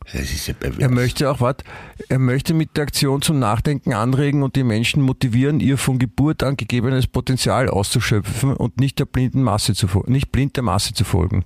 [0.80, 1.58] Er möchte auch, was?
[2.10, 6.44] Er möchte mit der Aktion zum Nachdenken anregen und die Menschen motivieren, ihr von Geburt
[6.44, 11.04] an gegebenes Potenzial auszuschöpfen und nicht der blinden Masse zu nicht blind der Masse zu
[11.04, 11.46] folgen.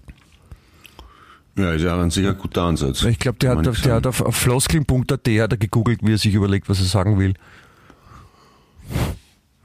[1.58, 3.04] Ja, ist ja an sich ein guter Ansatz.
[3.04, 3.92] Ich glaube, der, hat, der sagen.
[3.94, 7.34] hat auf, auf floskeln.at hat er gegoogelt, wie er sich überlegt, was er sagen will.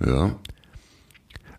[0.05, 0.37] Ja.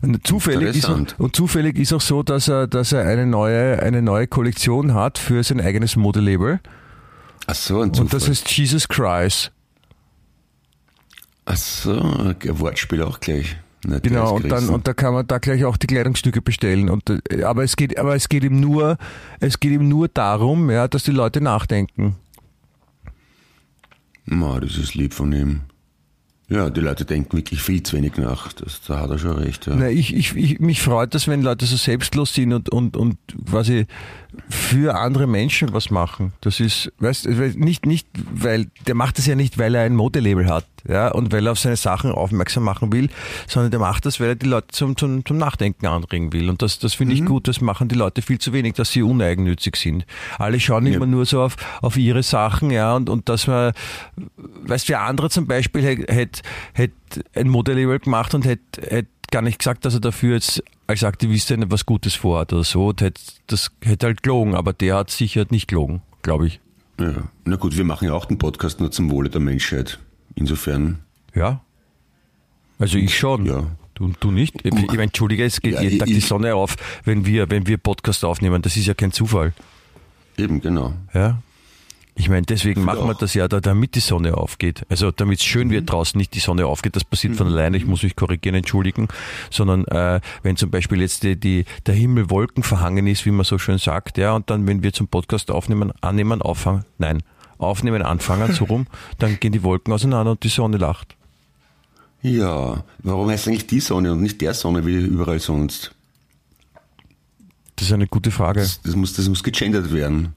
[0.00, 4.02] Und zufällig, ist, und zufällig ist auch so, dass er, dass er eine neue, eine
[4.02, 6.60] neue Kollektion hat für sein eigenes Modelabel.
[7.46, 8.04] Ach so, ein Zufall.
[8.04, 9.52] Und das ist Jesus Christ.
[11.44, 13.56] Ach so, ein Wortspiel auch gleich.
[13.84, 16.88] Na, Genau, und dann, und da kann man da gleich auch die Kleidungsstücke bestellen.
[16.88, 18.96] Und, äh, aber es geht, aber es geht ihm nur,
[19.40, 22.16] es geht ihm nur darum, ja, dass die Leute nachdenken.
[24.24, 25.62] Ma, das ist lieb von ihm.
[26.52, 28.52] Ja, die Leute denken wirklich viel zu wenig nach.
[28.52, 29.66] Das, da hat er schon recht.
[29.66, 29.74] Ja.
[29.74, 33.16] Na, ich, ich, ich, mich freut das, wenn Leute so selbstlos sind und, und, und
[33.48, 33.86] quasi
[34.50, 36.34] für andere Menschen was machen.
[36.42, 40.46] Das ist, weißt nicht, nicht, weil, der macht das ja nicht, weil er ein Modelabel
[40.46, 43.08] hat, ja, und weil er auf seine Sachen aufmerksam machen will,
[43.46, 46.50] sondern der macht das, weil er die Leute zum, zum, zum Nachdenken anregen will.
[46.50, 49.02] Und das, das finde ich gut, das machen die Leute viel zu wenig, dass sie
[49.02, 50.06] uneigennützig sind.
[50.38, 53.72] Alle schauen immer nur so auf, auf ihre Sachen, ja, und, und dass man,
[54.64, 56.42] weißt du, andere zum Beispiel hätte hätt,
[56.74, 56.92] hätt
[57.34, 61.50] ein Modelabel gemacht und hätte hätt gar nicht gesagt, dass er dafür jetzt als Aktivist
[61.50, 62.88] etwas Gutes vorhat oder so.
[62.88, 66.60] Und hätt, das hätte halt gelogen, aber der hat sicher nicht gelogen, glaube ich.
[67.00, 67.24] Ja.
[67.44, 69.98] Na gut, wir machen ja auch den Podcast nur zum Wohle der Menschheit.
[70.34, 71.00] Insofern,
[71.34, 71.60] Ja.
[72.78, 73.46] Also ich schon.
[73.46, 73.64] Ja.
[73.94, 74.56] Du, du nicht?
[74.64, 77.48] Ich, ich meine, Entschuldige, es geht Ja, jeden Tag die ich- Sonne auf, wenn wir,
[77.50, 78.60] wenn wir Podcast aufnehmen.
[78.62, 79.52] Das ist ja kein Zufall.
[80.36, 80.94] eben genau.
[81.14, 81.40] Ja.
[82.14, 84.84] Ich meine, deswegen machen wir das ja da, damit die Sonne aufgeht.
[84.90, 86.94] Also damit es schön wird draußen, nicht die Sonne aufgeht.
[86.96, 89.08] Das passiert von alleine, ich muss mich korrigieren, entschuldigen.
[89.50, 93.56] Sondern äh, wenn zum Beispiel jetzt die, die, der Himmel wolkenverhangen ist, wie man so
[93.58, 97.22] schön sagt, ja, und dann, wenn wir zum Podcast aufnehmen, annehmen, auffangen, nein,
[97.62, 98.86] aufnehmen, anfangen, so rum,
[99.18, 101.16] dann gehen die Wolken auseinander und die Sonne lacht.
[102.22, 105.92] Ja, warum heißt eigentlich die Sonne und nicht der Sonne wie überall sonst?
[107.76, 108.60] Das ist eine gute Frage.
[108.60, 110.34] Das, das, muss, das muss gegendert werden.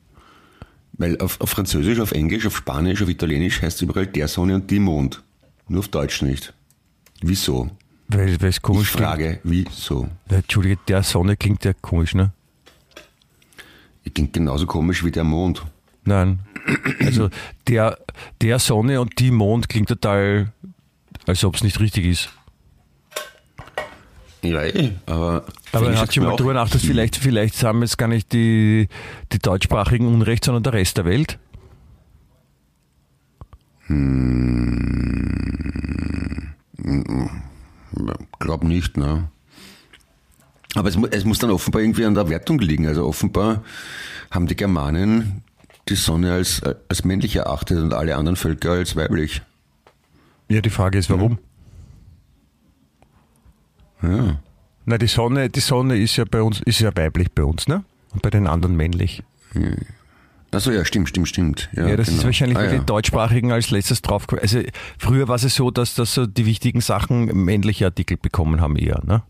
[0.93, 4.55] Weil auf, auf Französisch, auf Englisch, auf Spanisch, auf Italienisch heißt es überall der Sonne
[4.55, 5.21] und die Mond.
[5.67, 6.53] Nur auf Deutsch nicht.
[7.21, 7.69] Wieso?
[8.07, 10.01] Weil, weil es Ich komisch frage, wieso?
[10.01, 10.11] klingt.
[10.31, 12.31] Ja, Entschuldige, der Sonne klingt ja komisch, ne?
[14.13, 15.63] Klingt genauso komisch wie der Mond.
[16.05, 16.39] Nein.
[16.99, 17.29] Also
[17.67, 17.97] der,
[18.41, 20.51] der Sonne und die Mond klingt total,
[21.27, 22.29] als ob es nicht richtig ist.
[24.41, 25.45] Ja, eh, aber.
[25.71, 28.87] Aber er hat schon mal drüber nachgedacht, vielleicht, vielleicht haben jetzt gar nicht die,
[29.31, 31.39] die deutschsprachigen Unrecht, sondern der Rest der Welt.
[38.39, 39.29] Glaub nicht, ne?
[40.75, 42.85] Aber es, es muss dann offenbar irgendwie an der Wertung liegen.
[42.87, 43.63] Also offenbar
[44.29, 45.43] haben die Germanen
[45.89, 49.41] die Sonne als, als männlich erachtet und alle anderen Völker als weiblich.
[50.49, 51.39] Ja, die Frage ist, warum?
[54.01, 54.39] Ja.
[54.85, 57.83] Na, die Sonne, die Sonne ist ja bei uns, ist ja weiblich bei uns, ne?
[58.13, 59.23] Und bei den anderen männlich.
[60.51, 61.69] Achso, ja, stimmt, stimmt, stimmt.
[61.73, 62.19] Ja, Ja, das genau.
[62.19, 62.79] ist wahrscheinlich, ah, weil ja.
[62.79, 64.61] die Deutschsprachigen als letztes drauf Also
[64.97, 69.01] früher war es so, dass, dass so die wichtigen Sachen männliche Artikel bekommen haben eher,
[69.03, 69.23] ne?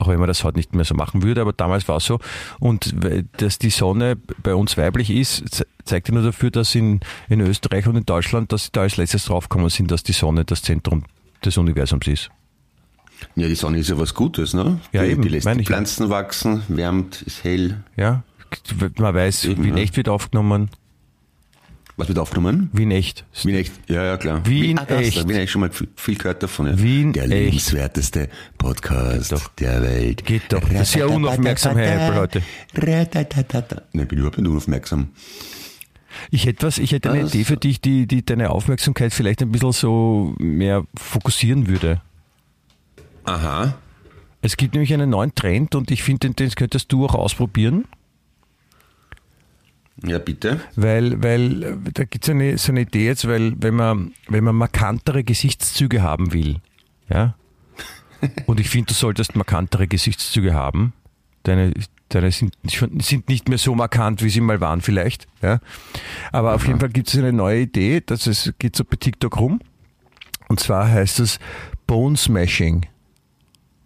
[0.00, 2.18] Auch wenn man das heute nicht mehr so machen würde, aber damals war es so.
[2.58, 2.94] Und
[3.36, 7.40] dass die Sonne bei uns weiblich ist, ze- zeigt ja nur dafür, dass in, in
[7.40, 10.62] Österreich und in Deutschland, dass sie da als letztes draufgekommen sind, dass die Sonne das
[10.62, 11.04] Zentrum
[11.44, 12.30] des Universums ist.
[13.36, 14.80] Ja, die Sonne ist ja was Gutes, ne?
[14.92, 15.64] Ja, die, eben, die lässt die ich ja.
[15.64, 17.84] Pflanzen wachsen, wärmt, ist hell.
[17.96, 18.22] Ja?
[18.98, 19.82] Man weiß, Eben, Wien ja.
[19.82, 20.70] echt wird aufgenommen.
[22.00, 22.70] Was wird aufgenommen?
[22.72, 23.26] Wien echt.
[23.42, 24.40] Wien echt, ja, ja, klar.
[24.46, 25.18] Wien das, echt.
[25.18, 26.68] Da Wien echt schon mal viel, gehört davon.
[26.68, 26.82] Ja.
[26.82, 27.32] Wien Der echt.
[27.32, 30.24] lebenswerteste Podcast der Welt.
[30.24, 30.66] Geht doch.
[30.66, 32.42] Das ist sehr unaufmerksam, Herr Heppel, heute.
[33.92, 35.08] Nein, ich bin überhaupt nicht unaufmerksam.
[36.30, 37.26] Ich hätte was, ich hätte eine?
[37.26, 42.00] Idee für dich, die, die deine Aufmerksamkeit vielleicht ein bisschen so mehr fokussieren würde.
[43.24, 43.74] Aha.
[44.40, 47.84] Es gibt nämlich einen neuen Trend und ich finde, den, den könntest du auch ausprobieren.
[50.04, 50.60] Ja, bitte.
[50.76, 54.56] Weil, weil da gibt es eine, so eine Idee jetzt, weil wenn man, wenn man
[54.56, 56.56] markantere Gesichtszüge haben will,
[57.08, 57.34] ja,
[58.46, 60.92] und ich finde, du solltest markantere Gesichtszüge haben,
[61.42, 61.72] deine,
[62.08, 65.60] deine sind, sind nicht mehr so markant, wie sie mal waren vielleicht, ja,
[66.32, 69.38] aber auf jeden Fall gibt es eine neue Idee, dass es geht so bei TikTok
[69.38, 69.60] rum,
[70.48, 71.38] und zwar heißt es
[71.86, 72.86] Bone Smashing.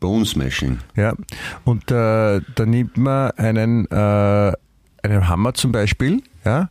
[0.01, 0.79] Bone Smashing.
[0.97, 1.15] Ja,
[1.65, 4.53] und äh, da nimmt man einen, äh,
[5.05, 6.71] einen Hammer zum Beispiel, ja,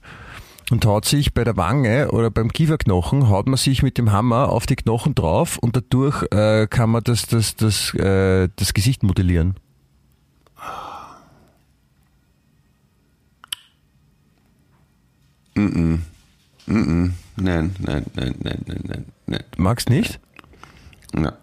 [0.72, 4.50] und haut sich bei der Wange oder beim Kieferknochen, haut man sich mit dem Hammer
[4.50, 9.04] auf die Knochen drauf und dadurch äh, kann man das, das, das, äh, das Gesicht
[9.04, 9.56] modellieren.
[15.56, 16.04] Nein,
[16.66, 19.44] nein, nein, nein, nein, nein, nein.
[19.58, 20.20] Magst nicht?
[21.14, 21.34] Na.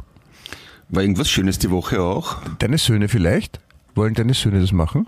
[0.88, 2.38] War irgendwas Schönes die Woche auch?
[2.58, 3.60] Deine Söhne vielleicht?
[3.94, 5.06] Wollen deine Söhne das machen?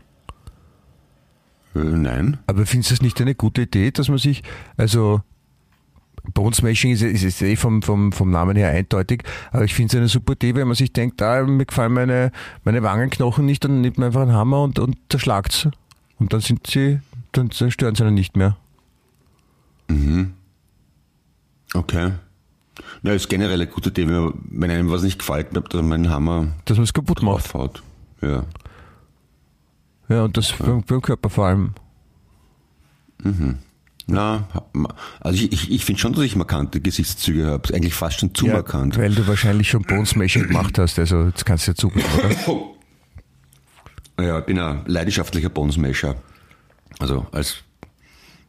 [1.74, 2.38] Äh, nein.
[2.46, 4.42] Aber findest du es nicht eine gute Idee, dass man sich,
[4.76, 5.22] also
[6.34, 9.96] Bone Smashing ist, ist, ist eh vom, vom, vom Namen her eindeutig, aber ich finde
[9.96, 12.30] es eine super Idee, wenn man sich denkt, ah, mir gefallen meine,
[12.64, 15.68] meine Wangenknochen nicht, dann nimmt man einfach einen Hammer und, und zerschlagt's.
[16.18, 17.00] Und dann sind sie,
[17.32, 18.56] dann, dann stören sie einen nicht mehr.
[21.74, 22.12] Okay.
[23.02, 26.48] Na, ist generell eine gute Idee, wenn, einem was nicht gefällt, dass man einen Hammer
[26.64, 27.52] Dass man es kaputt macht.
[28.20, 28.44] Ja.
[30.12, 31.74] Ja, und das beim, beim Körper vor allem.
[34.06, 34.48] Na,
[35.20, 37.72] also ich, ich, ich finde schon, dass ich markante Gesichtszüge habe.
[37.72, 38.98] Eigentlich fast schon zu Ja, markant.
[38.98, 42.60] weil du wahrscheinlich schon Bone Smashing gemacht hast, also jetzt kannst du ja zugeben, oder?
[44.20, 46.14] Ja, ich bin ein leidenschaftlicher Bonesmasher.
[47.00, 47.56] Also als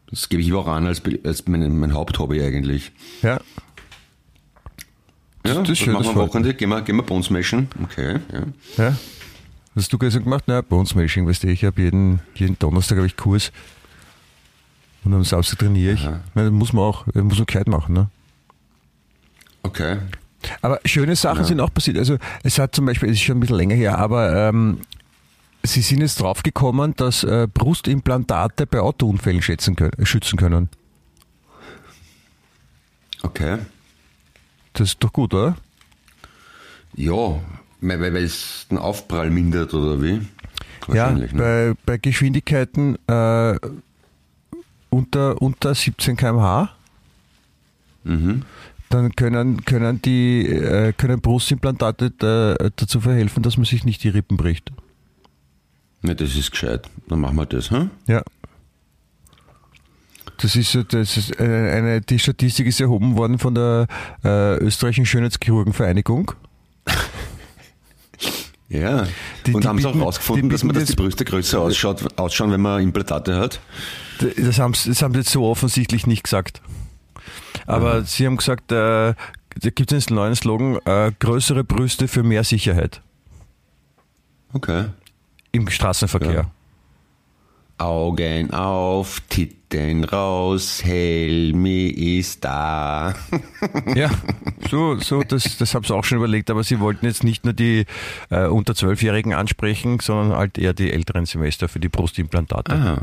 [0.10, 2.91] das gebe ich auch an als, als mein, mein Haupthobby eigentlich.
[3.21, 3.39] Ja.
[5.45, 6.54] Ja, das ist schön, machen das wir am Wochenende.
[6.54, 7.69] Gehen wir, gehen wir Bonesmashen.
[7.82, 8.43] Okay, ja.
[8.78, 8.97] Ja.
[9.74, 10.44] Was hast du gestern gemacht?
[10.48, 13.52] Na, Bone Smashing, weißt du, ich habe jeden, jeden Donnerstag habe ich Kurs.
[15.04, 16.04] Und am Samstag trainiere ich.
[16.04, 18.10] Ja, das muss man auch, das muss man gescheit machen, ne?
[19.64, 19.98] Okay.
[20.62, 21.98] Aber schöne Sachen sind auch passiert.
[21.98, 24.80] Also es hat zum Beispiel, es ist schon ein bisschen länger her, aber ähm,
[25.66, 30.70] Sie sind jetzt draufgekommen, dass äh, Brustimplantate bei Autounfällen schätzen können, schützen können.
[33.22, 33.60] Okay.
[34.74, 35.56] Das ist doch gut, oder?
[36.96, 37.40] Ja,
[37.88, 40.13] weil, es den Aufprall mindert oder wie?
[40.13, 40.22] Ja,
[40.88, 41.39] Wahrscheinlich, ne?
[41.86, 43.58] bei, bei Geschwindigkeiten äh,
[44.89, 46.69] unter, unter 17 km/h,
[48.06, 48.43] Mhm.
[48.89, 54.10] dann können, können, die, äh, können Brustimplantate da, dazu verhelfen, dass man sich nicht die
[54.10, 54.74] Rippen bricht.
[56.02, 56.89] Ne, das ist gescheit.
[57.08, 57.89] Dann machen wir das, hm?
[58.08, 58.22] Ja.
[60.38, 63.88] Das ist, das ist eine, eine, die Statistik ist erhoben worden von der
[64.26, 66.34] äh, österreichischen Schönheitschirurgenvereinigung.
[68.74, 69.06] Ja.
[69.46, 72.52] Die- Und die haben sie auch rausgefunden, dass man dass die Brüste größer ausschaut, ausschauen,
[72.52, 73.60] wenn man Implantate hat?
[74.38, 76.62] Das haben, sie- das haben sie jetzt so offensichtlich nicht gesagt.
[77.68, 82.24] Aber sie haben gesagt, äh, da gibt es einen neuen Slogan, äh, größere Brüste für
[82.24, 83.02] mehr Sicherheit
[84.54, 84.86] Okay.
[85.52, 86.32] im Straßenverkehr.
[86.34, 86.52] Ja.
[87.86, 89.62] Augen auf, Titten
[90.04, 93.14] raus, Helmi ist da.
[93.96, 94.10] Ja,
[94.70, 97.54] so, so das, das haben sie auch schon überlegt, aber sie wollten jetzt nicht nur
[97.54, 97.86] die
[98.30, 102.74] äh, unter Zwölfjährigen ansprechen, sondern halt eher die älteren Semester für die Brustimplantate.
[102.74, 103.02] Ah.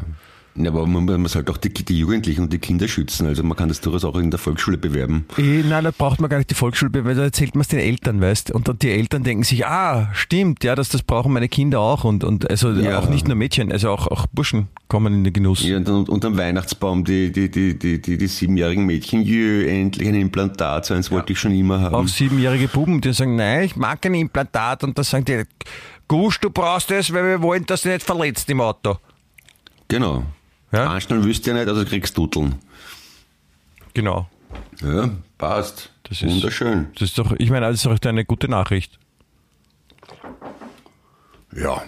[0.64, 3.26] Ja, aber man, man sollte auch die, die Jugendlichen und die Kinder schützen.
[3.26, 5.26] Also man kann das durchaus auch in der Volksschule bewerben.
[5.38, 7.78] Eh, nein, da braucht man gar nicht die Volksschule, weil da erzählt man es den
[7.80, 11.48] Eltern, weißt Und dann die Eltern denken sich, ah, stimmt, ja, das, das brauchen meine
[11.48, 12.04] Kinder auch.
[12.04, 12.98] Und, und also Ja.
[12.98, 15.62] auch nicht nur Mädchen, also auch, auch Burschen kommen in den Genuss.
[15.62, 20.08] Ja, und dann unterm Weihnachtsbaum die, die, die, die, die, die siebenjährigen Mädchen, jö, endlich
[20.08, 21.94] ein Implantat, so eins wollte ich schon immer haben.
[21.94, 24.84] Auch siebenjährige Buben, die sagen, nein, ich mag kein Implantat.
[24.84, 25.42] Und dann sagen die,
[26.08, 28.96] Gusch, du brauchst es, weil wir wollen, dass du nicht verletzt im Auto.
[29.88, 30.24] Genau.
[30.72, 30.90] Ja?
[30.90, 32.56] Anstellen wüsst ihr nicht, also kriegst Duteln.
[33.94, 34.28] Genau.
[34.83, 35.90] Ja, passt.
[36.04, 36.88] Das ist- Wunderschön.
[36.94, 38.98] Das ist doch, ich meine, das ist doch eine gute Nachricht.
[41.54, 41.83] Ja,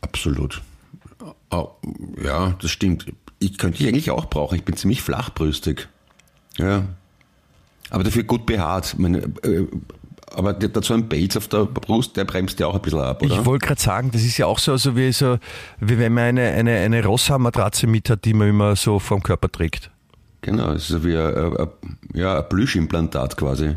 [0.00, 0.62] absolut.
[2.22, 3.06] Ja, das stimmt.
[3.40, 4.56] Ich könnte ich eigentlich auch brauchen.
[4.56, 5.88] Ich bin ziemlich flachbrüstig.
[6.58, 6.84] Ja.
[7.90, 8.98] Aber dafür gut behaart.
[8.98, 9.66] Meine, äh,
[10.34, 13.22] aber der- dazu ein Pelz auf der Brust, der bremst ja auch ein bisschen ab,
[13.22, 13.38] oder?
[13.38, 15.38] Ich wollte gerade sagen, das ist ja auch so, also wie, so,
[15.80, 19.50] wie wenn man eine, eine, eine Rosshaar-Matratze mit hat, die man immer so vom Körper
[19.50, 19.90] trägt.
[20.42, 21.68] Genau, es ist so wie ein, ein,
[22.14, 23.74] ja, ein Plüschimplantat quasi.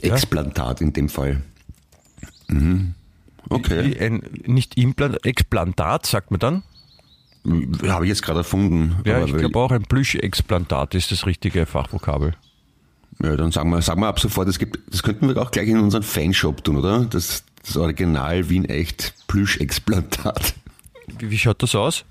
[0.00, 1.42] Explantat in dem Fall.
[2.48, 2.94] Mhm.
[3.48, 3.96] Okay.
[3.98, 6.62] Ein, nicht Implant, Explantat, sagt man dann.
[7.88, 8.96] Habe ich jetzt gerade erfunden.
[9.04, 12.34] Ja, ich glaube auch ein Plüschexplantat ist das richtige Fachvokabel.
[13.22, 15.68] Ja, dann sagen wir, sagen wir ab sofort, das, gibt, das könnten wir auch gleich
[15.68, 17.04] in unseren Fanshop tun, oder?
[17.04, 20.54] Das, das Original Wien echt Plüschexplantat.
[21.18, 22.04] Wie, wie schaut das aus?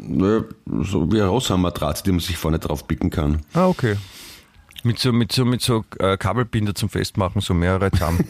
[0.00, 0.44] Ne,
[0.82, 3.42] so wie ein Rosshammer-Draht, die man sich vorne drauf picken kann.
[3.52, 3.96] Ah, okay.
[4.84, 8.24] Mit so, mit so, mit so äh, Kabelbinder zum Festmachen, so mehrere zusammen.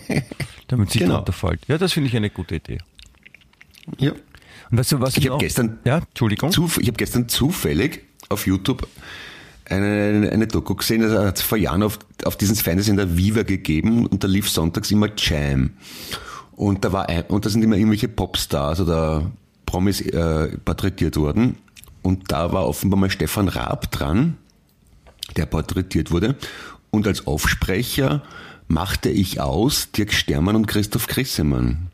[0.68, 1.16] damit sich Genau.
[1.16, 1.60] runterfällt.
[1.66, 2.78] Ja, das finde ich eine gute Idee.
[3.98, 4.12] Ja.
[4.70, 6.50] Und weißt du, was Ich noch- habe gestern, Ja, Entschuldigung.
[6.52, 8.86] zuf- ich hab gestern zufällig auf YouTube
[9.68, 14.06] eine, eine Doku gesehen, das hat es vor Jahren auf, auf diesen Fernsehsender Viva gegeben
[14.06, 15.70] und da lief sonntags immer Jam.
[16.52, 19.30] Und da war ein, und da sind immer irgendwelche Popstars oder
[19.64, 21.56] Promis äh, porträtiert worden.
[22.02, 24.36] Und da war offenbar mal Stefan Raab dran,
[25.36, 26.36] der porträtiert wurde.
[26.90, 28.22] Und als Aufsprecher
[28.66, 31.88] machte ich aus Dirk Stermann und Christoph Grissemann.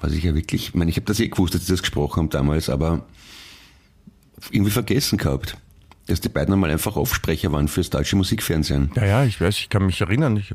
[0.00, 2.18] Was ich ja wirklich, ich meine, ich habe das eh gewusst, dass sie das gesprochen
[2.18, 3.06] haben damals, aber
[4.50, 5.56] irgendwie vergessen gehabt,
[6.08, 8.90] dass die beiden einmal einfach Aufsprecher waren fürs deutsche Musikfernsehen.
[8.96, 10.36] Ja, ja, ich weiß, ich kann mich erinnern.
[10.36, 10.54] Ich,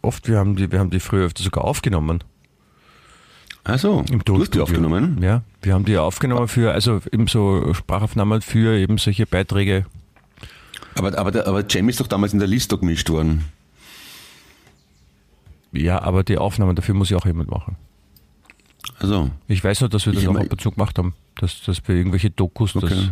[0.00, 2.22] oft, wir haben die, wir haben die früher öfter sogar aufgenommen.
[3.64, 5.18] Also, Im du hast die aufgenommen?
[5.22, 9.86] Ja, wir haben die aufgenommen für, also eben so Sprachaufnahmen für eben solche Beiträge.
[10.96, 13.44] Aber, aber, der, aber Jamie ist doch damals in der Listo gemischt worden.
[15.72, 17.76] Ja, aber die Aufnahmen dafür muss ja auch jemand machen.
[18.98, 21.14] Also, Ich weiß nur, dass wir das Ich auch ab und zu gemacht haben.
[21.36, 23.10] Dass, dass wir irgendwelche Dokus, das, Okay.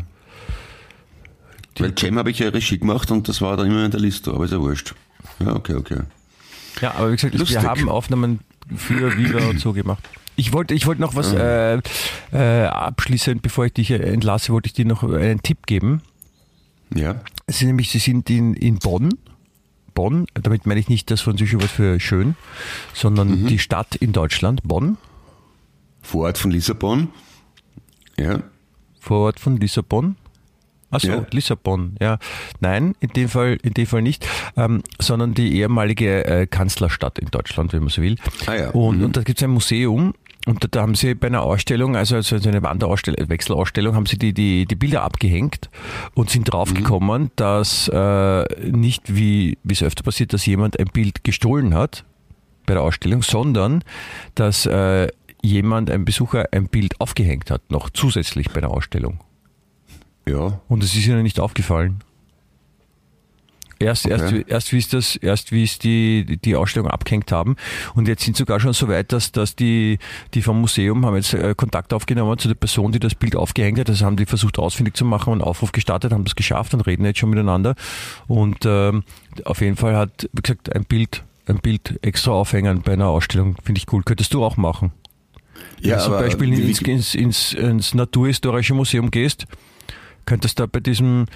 [1.81, 4.35] Weil Jam habe ich ja Regie gemacht und das war dann immer in der Listo,
[4.35, 4.95] aber ist ja wurscht.
[5.41, 6.01] Ja, okay, okay.
[6.81, 7.63] Ja, aber wie gesagt, Lustig.
[7.63, 8.41] wir haben Aufnahmen
[8.77, 10.09] für Viva und so gemacht.
[10.37, 11.81] Ich wollte ich wollte noch was äh,
[12.33, 16.03] äh, abschließend, bevor ich dich entlasse, wollte ich dir noch einen Tipp geben.
[16.95, 19.11] Ja, sind nämlich, sie sind in, in Bonn.
[19.95, 22.37] Bonn, damit meine ich nicht das französische Wort für schön,
[22.95, 24.97] sondern die Stadt in Deutschland, Bonn,
[26.01, 27.09] Vorort von Lissabon.
[28.19, 28.43] Ja,
[29.01, 30.17] Vorort von Lissabon.
[30.91, 31.27] Achso, Ja.
[31.31, 32.19] Lissabon, ja.
[32.61, 34.27] Nein, in dem Fall, in dem Fall nicht,
[34.57, 38.17] ähm, sondern die ehemalige äh, Kanzlerstadt in Deutschland, wenn man so will.
[38.47, 39.05] Ah ja, Und, mhm.
[39.05, 40.15] und da gibt es ein Museum
[40.47, 44.07] und da, da haben sie bei einer Ausstellung, also, also so eine Wanderausstellung, Wechselausstellung, haben
[44.07, 45.69] sie die, die, die Bilder abgehängt
[46.15, 47.31] und sind draufgekommen, Mhm.
[47.37, 52.05] dass äh, nicht, wie wie es öfter passiert, dass jemand ein Bild gestohlen hat
[52.67, 53.85] bei der Ausstellung, sondern
[54.35, 55.09] dass äh,
[55.43, 59.21] jemand, ein Besucher, ein Bild aufgehängt hat, noch zusätzlich bei der Ausstellung.
[60.27, 60.61] Ja.
[60.69, 62.03] Und es ist ihnen nicht aufgefallen.
[63.83, 64.13] Erst, Okay.
[64.13, 67.57] erst, erst wie es das, erst wie es die, die Ausstellung abgehängt haben.
[67.95, 69.99] Und jetzt sind sogar schon so weit, dass, dass die,
[70.35, 73.79] die vom Museum haben jetzt äh, Kontakt aufgenommen zu der Person, die das Bild aufgehängt
[73.79, 73.89] hat.
[73.89, 77.07] Das haben die versucht ausfindig zu machen und Aufruf gestartet, haben das geschafft und reden
[77.07, 77.75] jetzt schon miteinander.
[78.27, 79.03] Und ähm,
[79.47, 83.57] auf jeden Fall hat, wie gesagt, ein Bild, ein Bild extra aufhängen bei einer Ausstellung,
[83.65, 84.03] finde ich cool.
[84.05, 84.93] Könntest du auch machen.
[85.81, 89.47] Wenn du zum Beispiel ins, ins, ins, ins Naturhistorische Museum gehst,
[90.27, 91.27] könntest du da bei diesem,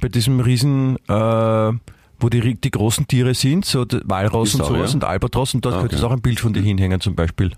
[0.00, 1.72] bei diesem Riesen, äh,
[2.18, 5.80] wo die, die großen Tiere sind, so Walross und sowas und Albatros, und dort Ah,
[5.80, 6.12] könntest du okay.
[6.12, 7.52] auch ein Bild von dir hinhängen zum Beispiel.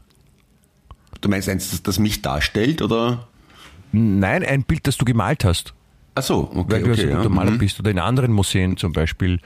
[1.20, 3.28] du meinst eins, das, das mich darstellt, oder?
[3.92, 5.74] Nein, ein Bild, das du gemalt hast,
[6.14, 7.12] Ach so, okay, weil du okay.
[7.12, 7.28] also ja.
[7.28, 7.58] Maler mhm.
[7.58, 9.38] bist oder in anderen Museen zum Beispiel.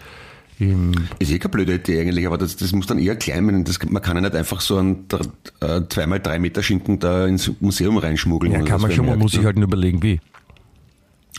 [0.58, 3.64] Im, Ist eh keine blöde Idee eigentlich, aber das, das muss dann eher klein werden.
[3.64, 5.26] Das, man kann ja nicht einfach so einen dr-
[5.60, 8.52] äh, zweimal drei Meter Schinken da ins Museum reinschmuggeln.
[8.52, 9.46] ja, kann man schon, merkt, muss sich ne?
[9.46, 10.20] halt nur überlegen, wie.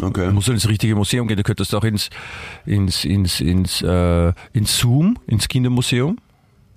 [0.02, 0.26] Okay.
[0.28, 2.10] Du musst halt ins richtige Museum gehen, du könntest auch ins,
[2.66, 6.18] ins, ins, ins, äh, ins Zoom, ins Kindermuseum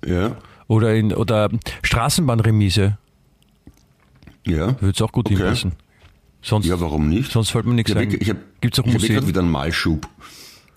[0.05, 0.37] Ja,
[0.67, 1.49] oder in, oder
[1.81, 2.97] Straßenbahnremise,
[4.45, 4.79] ja.
[4.81, 5.37] würde es auch gut Okay.
[5.37, 5.71] hinpassen.
[6.43, 7.31] Sonst, Ja, warum nicht?
[7.31, 8.17] sonst fällt mir nichts Ich habe ein.
[8.21, 9.15] ich hab, Gibt's auch ich hab eh Museen?
[9.15, 10.07] gerade wieder einen Malschub.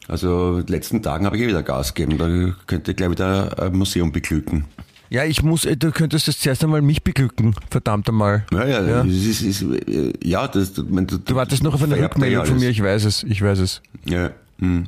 [0.08, 2.18] Also in den letzten Tagen habe ich eh wieder Gas gegeben.
[2.18, 4.64] Da könnte ich gleich wieder ein Museum beglücken.
[5.10, 8.46] Ja, ich muss, äh, du könntest das zuerst einmal mich beglücken, verdammt einmal.
[8.52, 9.02] Ja, ja, Ja.
[9.02, 12.58] Das ist, ist, äh, ja das, du, du, Du wartest noch auf eine Rückmeldung von
[12.58, 13.82] mir, ich weiß es, ich weiß es.
[14.04, 14.30] Ja,
[14.60, 14.86] hm.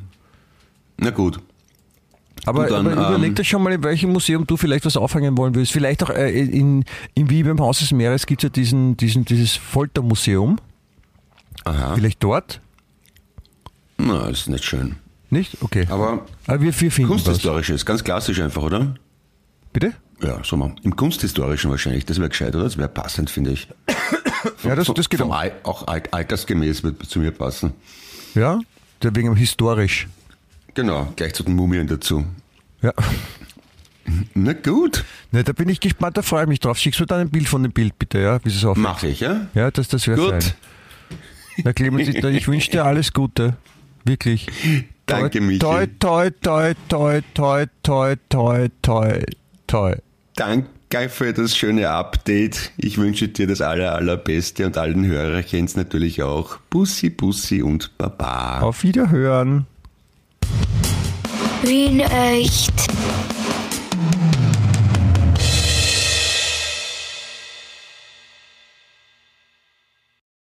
[0.97, 1.39] Na gut.
[2.45, 5.37] Aber, dann, aber überleg ähm, dir schon mal, in welchem Museum du vielleicht was aufhängen
[5.37, 5.71] wollen willst.
[5.71, 9.25] Vielleicht auch äh, in, in Wien beim Haus des Meeres gibt es ja diesen, diesen,
[9.25, 10.57] dieses Foltermuseum.
[11.65, 11.95] Aha.
[11.95, 12.59] Vielleicht dort?
[13.97, 14.95] Na, ist nicht schön.
[15.29, 15.57] Nicht?
[15.61, 15.85] Okay.
[15.89, 17.11] Aber Aber wir, wir finden.
[17.11, 18.95] Kunsthistorisches, ganz klassisch einfach, oder?
[19.71, 19.93] Bitte?
[20.23, 20.73] Ja, so mal.
[20.83, 22.05] Im Kunsthistorischen wahrscheinlich.
[22.05, 22.63] Das wäre gescheit, oder?
[22.63, 23.67] Das wäre passend, finde ich.
[24.63, 25.43] Ja, das, das geht Vom auch.
[25.63, 27.73] Auch alt, altersgemäß wird zu mir passen.
[28.35, 28.59] Ja,
[29.01, 30.07] der wegen historisch.
[30.73, 32.25] Genau, gleich zu den Mumien dazu.
[32.81, 32.93] Ja.
[34.33, 36.77] Na gut, Ne, da bin ich gespannt, da freue ich mich drauf.
[36.77, 38.39] Schickst du dann ein Bild von dem Bild, bitte, ja?
[38.43, 38.83] Wie es auffällt.
[38.83, 39.47] mache ich, ja?
[39.55, 40.53] Ja, das, das wäre Gut.
[41.63, 43.57] Na, Clemens, ich, ich wünsche dir alles Gute.
[44.03, 44.47] Wirklich.
[45.07, 45.57] Danke, Michi.
[45.57, 49.23] Toi, toi, toi, toi, toi, toi, toi, toi,
[49.65, 49.95] toi.
[50.35, 52.71] Danke für das schöne Update.
[52.77, 56.57] Ich wünsche dir das aller, allerbeste und allen Hörerchens natürlich auch.
[56.69, 58.61] Bussi, Bussi und Baba.
[58.61, 59.67] Auf Wiederhören.
[61.63, 62.73] Wien echt.